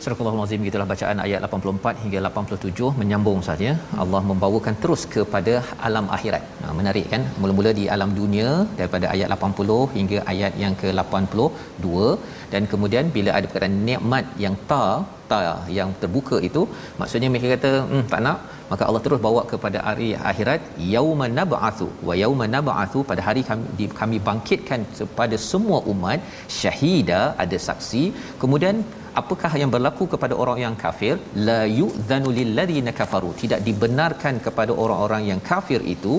[0.03, 3.69] Surah Al-Azim gitulah bacaan ayat 84 hingga 87 menyambung saja
[4.03, 5.53] Allah membawakan terus kepada
[5.87, 6.43] alam akhirat.
[6.61, 7.21] Ha, menarik kan?
[7.41, 12.03] Mula-mula di alam dunia daripada ayat 80 hingga ayat yang ke 82
[12.53, 14.85] dan kemudian bila ada perkataan nikmat yang ta
[15.31, 15.39] ta
[15.77, 16.61] yang terbuka itu
[16.99, 18.39] maksudnya mereka kata hmm, tak nak.
[18.71, 20.61] Maka Allah terus bawa kepada hari akhirat
[20.93, 21.87] yauma nab'atsu.
[22.07, 26.19] Wa yauma nab'atsu pada hari kami kami bangkitkan kepada semua umat
[26.59, 28.03] syahida ada saksi.
[28.43, 28.77] Kemudian
[29.21, 31.13] apakah yang berlaku kepada orang yang kafir?
[31.47, 33.29] La yu'dhanu lil ladzina kafaru.
[33.41, 36.15] Tidak dibenarkan kepada orang-orang yang kafir itu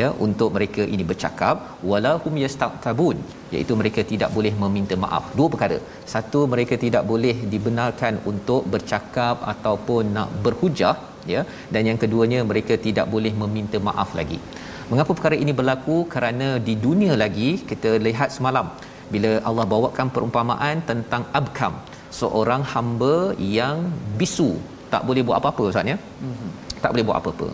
[0.00, 1.56] ya untuk mereka ini bercakap.
[1.90, 3.16] Walahum yastaqtabun.
[3.54, 5.26] Iaitu mereka tidak boleh meminta maaf.
[5.38, 5.78] Dua perkara.
[6.14, 10.96] Satu mereka tidak boleh dibenarkan untuk bercakap ataupun nak berhujah
[11.34, 11.42] ya.
[11.74, 14.40] Dan yang keduanya mereka tidak boleh meminta maaf lagi.
[14.90, 15.96] Mengapa perkara ini berlaku?
[16.14, 18.66] Kerana di dunia lagi kita lihat semalam
[19.12, 21.74] bila Allah bawakan perumpamaan tentang abkam
[22.20, 23.16] seorang hamba
[23.58, 23.78] yang
[24.20, 24.50] bisu.
[24.92, 25.98] Tak boleh buat apa-apa ustaz ya?
[26.26, 26.50] Mm-hmm.
[26.82, 27.48] tak boleh buat apa-apa.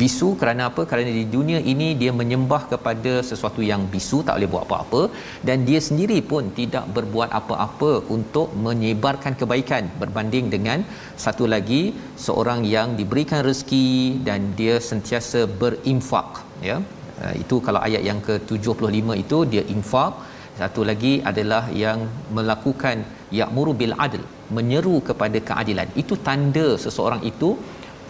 [0.00, 0.82] Bisu kerana apa?
[0.90, 5.02] Kerana di dunia ini dia menyembah kepada sesuatu yang bisu tak boleh buat apa-apa
[5.48, 10.84] dan dia sendiri pun tidak berbuat apa-apa untuk menyebarkan kebaikan berbanding dengan
[11.24, 11.82] satu lagi
[12.26, 13.88] seorang yang diberikan rezeki
[14.28, 16.30] dan dia sentiasa berinfak
[16.68, 16.78] ya?
[17.24, 20.14] Uh, itu kalau ayat yang ke-75 itu dia infak.
[20.60, 22.00] Satu lagi adalah yang
[22.36, 22.98] melakukan
[23.38, 24.24] ya'muru bil adl
[24.56, 25.88] menyeru kepada keadilan.
[26.02, 27.50] Itu tanda seseorang itu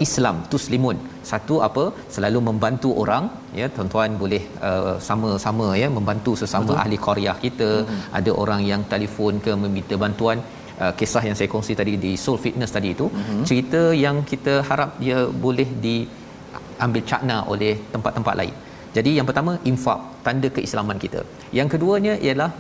[0.07, 0.97] Islam tuslimun.
[1.31, 1.85] Satu apa?
[2.15, 3.25] Selalu membantu orang
[3.61, 6.83] ya tuan-tuan boleh uh, sama-sama ya membantu sesama Betul.
[6.83, 7.71] ahli qaryah kita.
[7.89, 8.03] Hmm.
[8.19, 10.39] ada orang yang telefon ke meminta bantuan
[10.83, 13.09] uh, kisah yang saya kongsi tadi di Soul Fitness tadi itu.
[13.17, 13.45] Hmm.
[13.49, 18.55] cerita yang kita harap dia boleh diambil cakna oleh tempat-tempat lain.
[18.97, 21.21] Jadi yang pertama infak tanda keislaman kita.
[21.59, 22.51] Yang keduanya ialah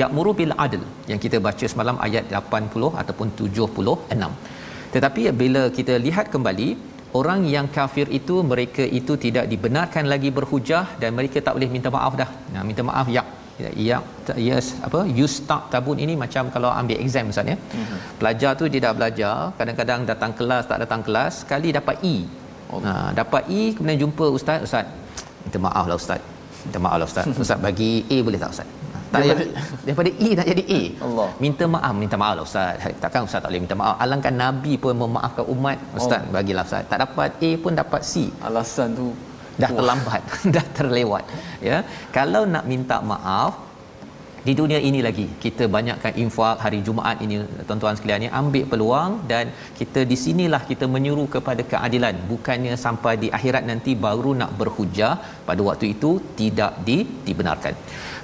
[0.00, 4.32] ya'muru bil adl yang kita baca semalam ayat 80 ataupun 76
[4.94, 6.68] tetapi bila kita lihat kembali
[7.20, 11.90] orang yang kafir itu mereka itu tidak dibenarkan lagi berhujah dan mereka tak boleh minta
[11.96, 12.30] maaf dah.
[12.54, 13.24] Nah minta maaf ya
[13.86, 13.98] ya
[14.48, 17.56] yes apa you start tabun ini macam kalau ambil exam ustaz ya.
[17.58, 17.98] Mm-hmm.
[18.18, 22.16] pelajar tu tidak belajar kadang-kadang datang kelas tak datang kelas sekali dapat E.
[22.70, 22.80] Oh.
[22.86, 24.86] nah dapat E kemudian jumpa ustaz ustaz
[25.44, 26.22] minta maaf lah ustaz.
[26.64, 27.26] Minta maaf lah ustaz.
[27.44, 28.68] Ustaz bagi A boleh tak ustaz
[29.14, 29.44] tak daripada,
[29.86, 30.80] daripada E nak jadi A.
[31.06, 31.28] Allah.
[31.44, 32.74] Minta maaf minta maaf lah ustaz.
[33.04, 33.94] Takkan ustaz tak boleh minta maaf?
[34.04, 36.32] Alangkah nabi pun memaafkan umat ustaz oh.
[36.36, 36.82] bagilah ustaz.
[36.90, 38.12] Tak dapat A pun dapat C.
[38.48, 39.08] Alasan tu
[39.62, 40.22] dah terlambat
[40.54, 41.24] dah terlewat
[41.68, 41.76] ya.
[42.16, 43.63] Kalau nak minta maaf
[44.46, 47.36] di dunia ini lagi kita banyakkan infak hari Jumaat ini
[47.66, 48.30] tuan-tuan sekalian ya.
[48.40, 49.44] Ambil peluang dan
[49.78, 52.14] kita di sinilah kita menyuruh kepada keadilan.
[52.30, 55.12] Bukannya sampai di akhirat nanti baru nak berhujah
[55.48, 57.74] pada waktu itu tidak di, dibenarkan.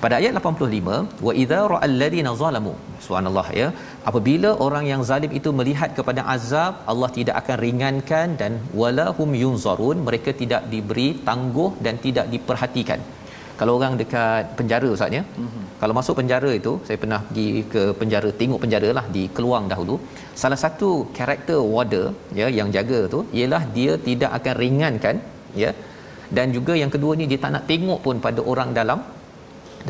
[0.03, 3.69] Pada ayat 85 wa idza ra'al ladina zalamu subhanallah ya
[4.09, 8.53] apabila orang yang zalim itu melihat kepada azab Allah tidak akan ringankan dan
[8.83, 10.05] walahum yunzarun.
[10.11, 13.01] Mereka tidak diberi tangguh dan tidak diperhatikan
[13.61, 15.65] kalau orang dekat penjara ustaz ya mm-hmm.
[15.81, 19.97] kalau masuk penjara itu saya pernah pergi ke penjara tengok penjara lah di keluang dahulu.
[20.43, 22.07] Salah satu karakter warder
[22.41, 25.17] ya yang jaga tu ialah dia tidak akan ringankan
[25.63, 25.73] ya.
[26.37, 28.99] Dan juga yang kedua ni dia tak nak tengok pun pada orang dalam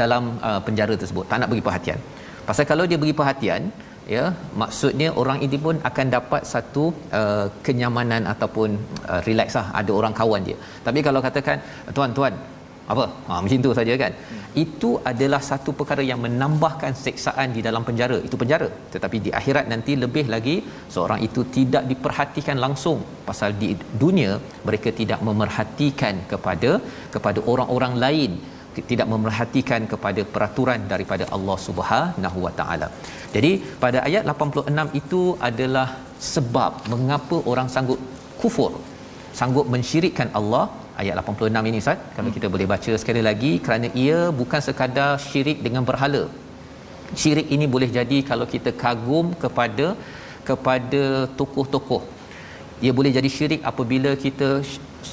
[0.00, 1.24] dalam uh, penjara tersebut.
[1.30, 1.98] Tak nak beri perhatian.
[2.48, 3.62] Pasal kalau dia beri perhatian
[4.14, 4.24] ya
[4.60, 6.84] maksudnya orang ini pun akan dapat satu
[7.20, 8.70] uh, kenyamanan ataupun
[9.12, 9.66] uh, relax lah.
[9.80, 10.58] Ada orang kawan dia.
[10.86, 11.58] Tapi kalau katakan
[11.98, 12.34] tuan-tuan
[12.92, 13.04] apa?
[13.28, 14.12] Ha macam tu saja kan?
[14.62, 18.18] Itu adalah satu perkara yang menambahkan seksaan di dalam penjara.
[18.28, 18.68] Itu penjara.
[18.94, 20.56] Tetapi di akhirat nanti lebih lagi
[20.94, 23.00] seorang itu tidak diperhatikan langsung.
[23.28, 23.68] Pasal di
[24.02, 24.32] dunia
[24.68, 26.72] mereka tidak memerhatikan kepada
[27.16, 28.32] kepada orang-orang lain.
[28.90, 32.88] Tidak memerhatikan kepada peraturan daripada Allah Subhanahu Wa Taala.
[33.34, 33.50] Jadi
[33.82, 35.88] pada ayat 86 itu adalah
[36.34, 38.00] sebab mengapa orang sanggup
[38.40, 38.72] kufur,
[39.38, 40.64] sanggup mensyirikkan Allah
[41.00, 41.98] ayat 86 ini Ustaz.
[42.16, 42.36] Kalau hmm.
[42.36, 46.22] kita boleh baca sekali lagi kerana ia bukan sekadar syirik dengan berhala.
[47.20, 49.86] Syirik ini boleh jadi kalau kita kagum kepada
[50.48, 51.02] kepada
[51.38, 52.02] tokoh-tokoh.
[52.84, 54.48] Ia boleh jadi syirik apabila kita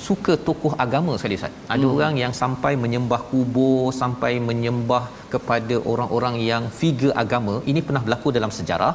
[0.06, 1.56] suka tokoh agama sekali Ustaz.
[1.76, 1.96] Ada hmm.
[1.96, 8.32] orang yang sampai menyembah kubur sampai menyembah kepada orang-orang yang figure agama ini pernah berlaku
[8.38, 8.94] dalam sejarah.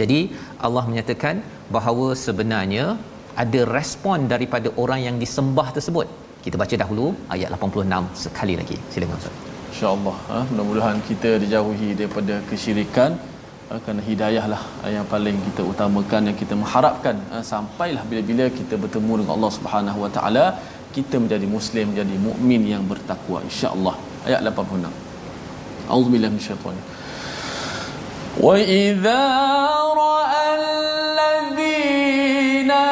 [0.00, 0.18] Jadi
[0.66, 1.36] Allah menyatakan
[1.76, 2.84] bahawa sebenarnya
[3.42, 6.08] ada respon daripada orang yang disembah tersebut
[6.44, 9.36] kita baca dahulu ayat 86 sekali lagi silakan ustaz
[9.70, 10.38] insyaallah ha?
[10.50, 13.10] mudah-mudahan kita dijauhi daripada kesyirikan
[13.68, 13.78] ha?
[13.84, 14.62] kerana hidayah lah
[14.96, 17.42] yang paling kita utamakan yang kita mengharapkan ha?
[17.52, 20.46] sampailah bila-bila kita bertemu dengan Allah Subhanahu Wa Taala
[20.96, 23.94] kita menjadi muslim menjadi mukmin yang bertakwa insyaallah
[24.28, 24.94] ayat 86
[25.96, 26.84] auzubillahi minasyaitanir
[28.46, 29.20] wa idza
[30.02, 30.64] ra'al
[31.20, 32.82] ladzina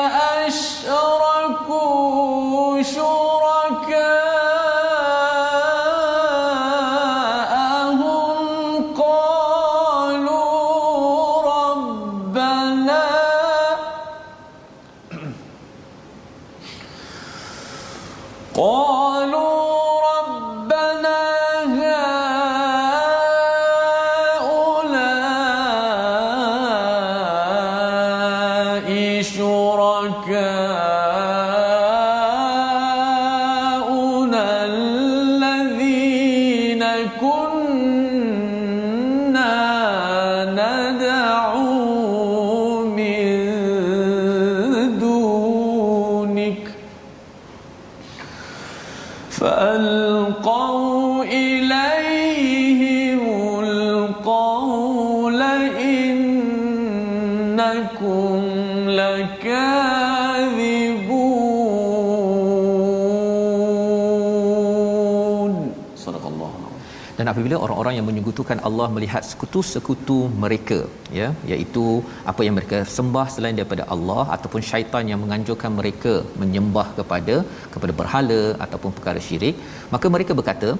[67.87, 70.78] orang-orang yang menyekutukan Allah melihat sekutu-sekutu mereka
[71.18, 71.84] ya iaitu
[72.30, 77.37] apa yang mereka sembah selain daripada Allah ataupun syaitan yang menganjurkan mereka menyembah kepada
[77.74, 79.57] kepada berhala ataupun perkara syirik
[79.95, 80.70] maka mereka berkata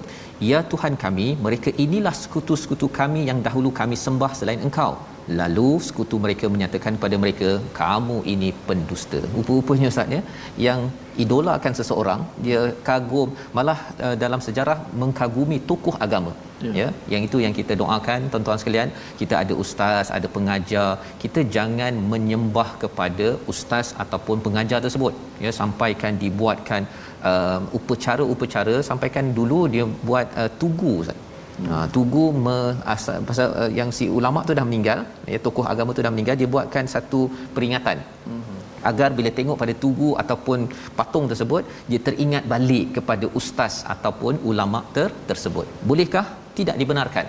[0.51, 4.95] ya Tuhan kami mereka inilah sekutu-sekutu kami yang dahulu kami sembah selain engkau.
[5.39, 7.49] Lalu sekutu mereka menyatakan pada mereka
[7.79, 9.21] kamu ini pendusta.
[9.37, 10.21] Rupa-rupanya ustaz ya
[10.67, 10.81] yang
[11.25, 16.33] idolakan seseorang dia kagum malah uh, dalam sejarah mengkagumi tokoh agama
[16.67, 16.73] ya.
[16.81, 18.91] ya yang itu yang kita doakan tuan-tuan sekalian
[19.21, 20.89] kita ada ustaz ada pengajar
[21.25, 26.83] kita jangan menyembah kepada ustaz ataupun pengajar tersebut ya sampaikan dibuatkan
[27.31, 31.21] uh, upacara-upacara sampaikan dulu dia buat uh, tugu ustaz
[31.59, 31.69] Hmm.
[31.73, 32.57] Ha, tugu me,
[32.95, 34.99] asal, pasal uh, yang si ulama tu dah meninggal,
[35.33, 37.21] ya tokoh agama tu dah meninggal, dia buatkan satu
[37.55, 37.99] peringatan.
[38.29, 38.57] Hmm.
[38.91, 44.81] Agar bila tengok pada tugu ataupun patung tersebut, dia teringat balik kepada ustaz ataupun ulama
[44.97, 45.67] ter, tersebut.
[45.91, 46.27] Bolehkah?
[46.59, 47.27] Tidak dibenarkan.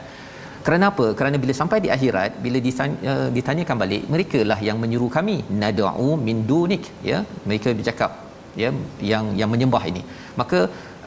[0.66, 1.06] Kerana apa?
[1.20, 5.38] Kerana bila sampai di akhirat, bila ditanya, uh, ditanyakan balik, mereka lah yang menyuruh kami
[5.64, 7.20] nad'u min dunik, ya.
[7.50, 8.12] Mereka bercakap
[8.62, 8.70] ya
[9.12, 10.02] yang yang menyembah ini.
[10.42, 10.60] Maka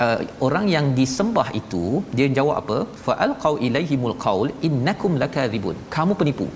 [0.05, 1.85] uh, orang yang disembah itu
[2.16, 6.47] dia jawab apa fa'al qau ilaihimul qaul innakum lakadzibun kamu penipu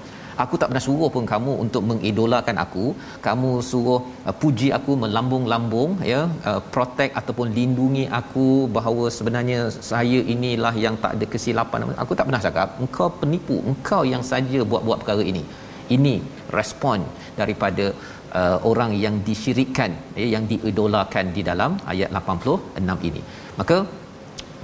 [0.43, 2.87] aku tak pernah suruh pun kamu untuk mengidolakan aku.
[3.26, 6.20] Kamu suruh uh, puji aku melambung-lambung ya
[6.51, 9.61] uh, protect ataupun lindungi aku bahawa sebenarnya
[9.91, 11.89] saya inilah yang tak ada kesilapan.
[12.05, 15.45] Aku tak pernah cakap engkau penipu engkau yang saja buat-buat perkara ini.
[15.97, 16.14] Ini
[16.59, 17.01] respon
[17.41, 17.87] daripada
[18.41, 23.22] uh, orang yang disyirikkan ya, yang diidolakan di dalam ayat 86 ini.
[23.61, 23.76] Maka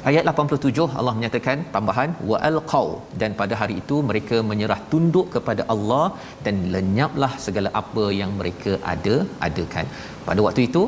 [0.09, 2.87] ayat 87 Allah menyatakan tambahan wa alqau
[3.21, 6.07] dan pada hari itu mereka menyerah tunduk kepada Allah
[6.45, 9.17] dan lenyaplah segala apa yang mereka ada
[9.49, 9.87] adakan.
[10.29, 10.83] Pada waktu itu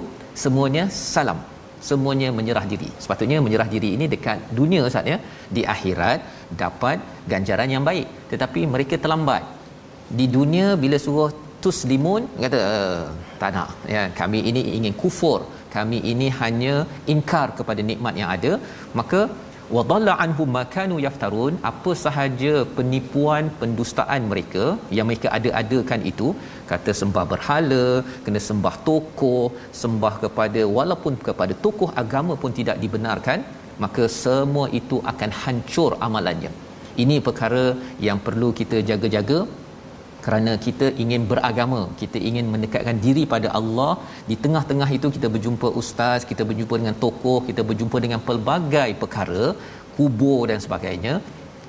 [0.44, 0.84] semuanya
[1.14, 1.40] salam.
[1.88, 2.88] Semuanya menyerah diri.
[3.04, 5.16] Sepatutnya menyerah diri ini dekat dunia saatnya
[5.56, 6.18] di akhirat
[6.62, 6.98] dapat
[7.32, 8.06] ganjaran yang baik.
[8.32, 9.42] Tetapi mereka terlambat.
[10.18, 11.30] Di dunia bila suruh
[11.64, 13.02] tuslimun kata uh,
[13.40, 14.02] tak nak ya.
[14.20, 15.40] Kami ini ingin kufur
[15.76, 16.74] kami ini hanya
[17.14, 18.52] ingkar kepada nikmat yang ada.
[19.00, 19.20] Maka
[19.76, 24.64] wadalla anhum makanu yaftarun apa sahaja penipuan pendustaan mereka
[24.96, 26.28] yang mereka ada-adakan itu
[26.70, 27.86] kata sembah berhala
[28.24, 29.44] kena sembah tokoh
[29.82, 33.40] sembah kepada walaupun kepada tokoh agama pun tidak dibenarkan
[33.84, 36.52] maka semua itu akan hancur amalannya.
[37.02, 37.64] Ini perkara
[38.06, 39.38] yang perlu kita jaga-jaga
[40.24, 43.92] kerana kita ingin beragama kita ingin mendekatkan diri pada Allah
[44.30, 49.44] di tengah-tengah itu kita berjumpa ustaz kita berjumpa dengan tokoh kita berjumpa dengan pelbagai perkara
[49.96, 51.14] kubur dan sebagainya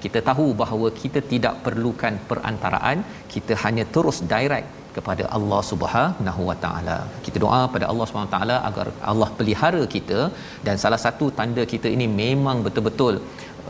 [0.06, 2.98] kita tahu bahawa kita tidak perlukan perantaraan
[3.36, 6.98] kita hanya terus direct kepada Allah Subhanahu Wa Taala.
[7.26, 10.20] Kita doa pada Allah Subhanahu Wa Taala agar Allah pelihara kita
[10.68, 13.16] dan salah satu tanda kita ini memang betul-betul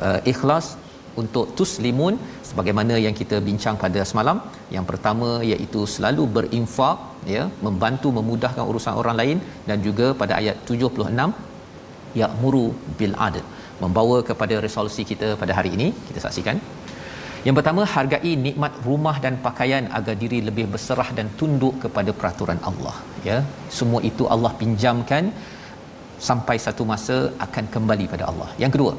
[0.07, 0.67] uh, ikhlas
[1.21, 2.13] untuk tuslimun
[2.49, 4.37] sebagaimana yang kita bincang pada semalam.
[4.75, 6.97] Yang pertama iaitu selalu berinfak
[7.35, 9.37] ya membantu memudahkan urusan orang lain
[9.69, 12.65] dan juga pada ayat 76 ya'muru
[12.99, 13.45] bil adl
[13.83, 15.89] membawa kepada resolusi kita pada hari ini.
[16.09, 16.57] Kita saksikan.
[17.45, 22.59] Yang pertama hargai nikmat rumah dan pakaian agar diri lebih berserah dan tunduk kepada peraturan
[22.69, 22.95] Allah
[23.29, 23.37] ya.
[23.79, 25.23] Semua itu Allah pinjamkan
[26.27, 28.49] sampai satu masa akan kembali pada Allah.
[28.63, 28.93] Yang kedua,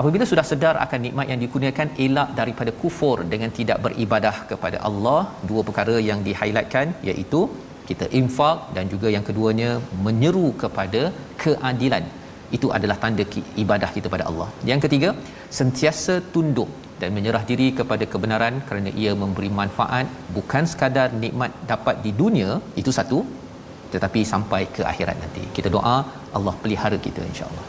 [0.00, 5.20] apabila sudah sedar akan nikmat yang dikurniakan elak daripada kufur dengan tidak beribadah kepada Allah,
[5.50, 7.42] dua perkara yang di-highlightkan iaitu
[7.88, 9.70] kita infak dan juga yang keduanya
[10.06, 11.02] menyeru kepada
[11.42, 12.04] keadilan.
[12.56, 13.24] Itu adalah tanda
[13.62, 14.48] ibadah kita pada Allah.
[14.70, 15.10] Yang ketiga,
[15.58, 20.06] sentiasa tunduk dan menyerah diri kepada kebenaran kerana ia memberi manfaat
[20.36, 22.50] bukan sekadar nikmat dapat di dunia
[22.80, 23.18] itu satu
[23.94, 25.42] tetapi sampai ke akhirat nanti.
[25.56, 25.96] Kita doa
[26.38, 27.64] Allah pelihara kita insya-Allah.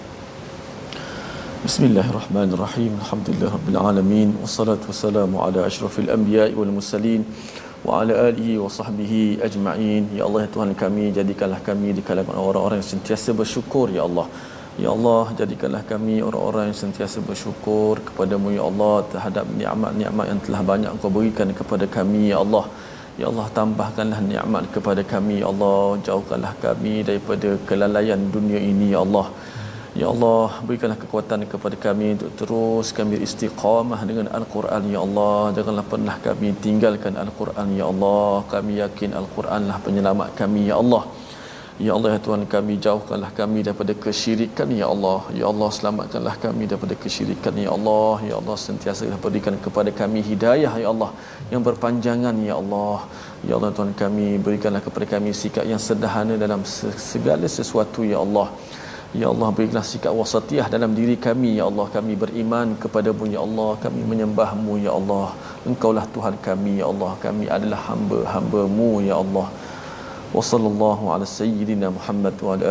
[1.66, 2.92] Bismillahirrahmanirrahim.
[3.04, 7.22] Alhamdulillahirabbil alamin wassalatu wassalamu ala asyrafil anbiya'i wal mursalin
[7.88, 10.04] wa ala alihi wa sahbihi ajma'in.
[10.18, 14.28] Ya Allah ya Tuhan kami jadikanlah kami di kalangan orang-orang yang sentiasa bersyukur ya Allah.
[14.84, 20.62] Ya Allah jadikanlah kami orang-orang yang sentiasa bersyukur kepadamu ya Allah terhadap nikmat-nikmat yang telah
[20.72, 22.66] banyak Engkau berikan kepada kami ya Allah.
[23.20, 25.36] Ya Allah tambahkanlah nikmat kepada kami.
[25.42, 29.28] Ya Allah jauhkanlah kami daripada kelalaian dunia ini Ya Allah.
[30.02, 35.38] Ya Allah berikanlah kekuatan kepada kami untuk terus kami istiqamah dengan Al-Quran Ya Allah.
[35.58, 38.44] Janganlah pernah kami tinggalkan Al-Quran Ya Allah.
[38.56, 41.04] Kami yakin Al-Quran lah penyelamat kami Ya Allah
[41.84, 45.20] Ya Allah ya Tuhan kami jauhkanlah kami daripada kesyirikan ya Allah.
[45.40, 48.16] Ya Allah selamatkanlah kami daripada kesyirikan ya Allah.
[48.28, 51.12] Ya Allah sentiasa berikan kepada kami hidayah ya Allah
[51.52, 53.04] yang berpanjangan ya Allah.
[53.48, 56.64] Ya Allah Tuhan kami berikanlah kepada kami sikap yang sederhana dalam
[57.12, 58.48] segala sesuatu ya Allah.
[59.12, 61.92] Ya Allah berikanlah sikap wasatiyah dalam diri kami Ya Allah.
[61.92, 63.72] Kami beriman kepadamu Ya Allah.
[63.84, 65.28] Kami menyembahmu Ya Allah.
[65.68, 67.14] Engkaulah Tuhan kami Ya Allah.
[67.20, 69.48] Kami adalah hamba-hambamu Ya Allah
[70.38, 71.40] Wassalamualaikum warahmatullahi wabarakatuh.
[71.42, 72.66] سيدنا محمد وعلى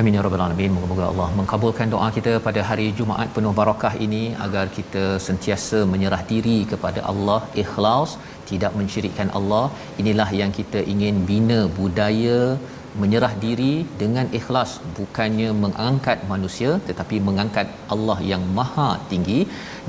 [0.00, 0.70] Amin ya rabbal alamin.
[0.74, 6.22] Moga-moga Allah mengabulkan doa kita pada hari Jumaat penuh barakah ini agar kita sentiasa menyerah
[6.32, 8.10] diri kepada Allah, ikhlas,
[8.50, 9.64] tidak mensyirikkan Allah.
[10.02, 12.40] Inilah yang kita ingin bina budaya
[13.02, 19.40] menyerah diri dengan ikhlas, bukannya mengangkat manusia tetapi mengangkat Allah yang Maha Tinggi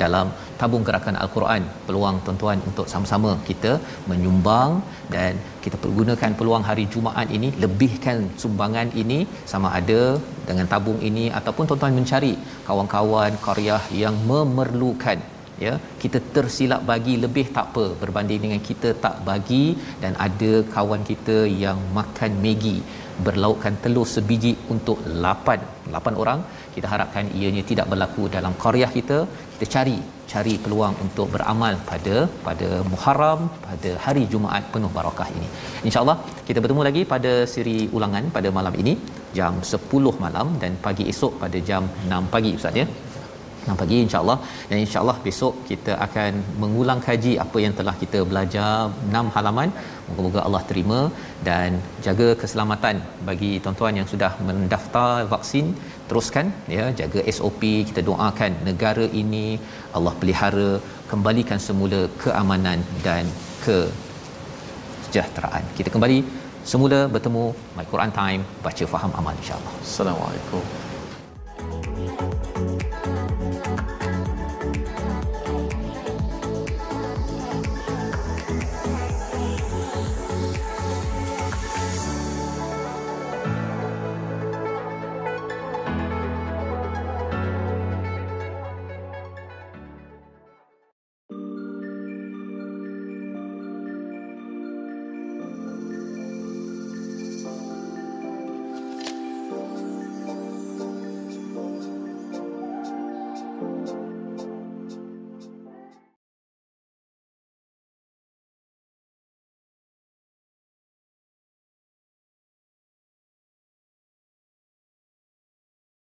[0.03, 0.27] dalam
[0.61, 3.73] tabung gerakan al-Quran peluang tuan-tuan untuk sama-sama kita
[4.11, 4.71] menyumbang
[5.15, 5.33] dan
[5.65, 9.19] kita pergunakan peluang hari Jumaat ini lebihkan sumbangan ini
[9.51, 10.01] sama ada
[10.49, 12.33] dengan tabung ini ataupun tuan-tuan mencari
[12.69, 15.19] kawan-kawan qaryah yang memerlukan
[15.65, 15.73] ya.
[16.01, 19.63] Kita tersilap bagi lebih tak apa berbanding dengan kita tak bagi
[20.03, 22.77] dan ada kawan kita yang makan Maggi
[23.25, 26.41] berlaukkan telur sebiji untuk 8 8 orang.
[26.75, 29.17] Kita harapkan ianya tidak berlaku dalam qaryah kita
[29.61, 29.97] kita cari
[30.31, 35.47] cari peluang untuk beramal pada pada Muharram pada hari Jumaat penuh barakah ini.
[35.87, 36.15] Insyaallah
[36.47, 38.93] kita bertemu lagi pada siri ulangan pada malam ini
[39.37, 42.87] jam 10 malam dan pagi esok pada jam 6 pagi ustaz ya?
[43.67, 44.37] 6 pagi insyaallah.
[44.69, 48.71] Dan insyaallah besok kita akan mengulang kaji apa yang telah kita belajar
[49.13, 49.69] 6 halaman.
[50.07, 50.99] Moga-moga Allah terima
[51.49, 52.97] dan jaga keselamatan
[53.29, 55.67] bagi tuan-tuan yang sudah mendaftar vaksin
[56.11, 56.45] teruskan
[56.75, 59.45] ya jaga SOP kita doakan negara ini
[59.97, 60.69] Allah pelihara
[61.11, 63.23] kembalikan semula keamanan dan
[63.63, 63.77] ke
[65.11, 65.63] kesejahteraan.
[65.77, 66.19] Kita kembali
[66.71, 67.45] semula bertemu
[67.79, 69.75] my Quran time baca faham amal insyaallah.
[69.87, 70.63] Assalamualaikum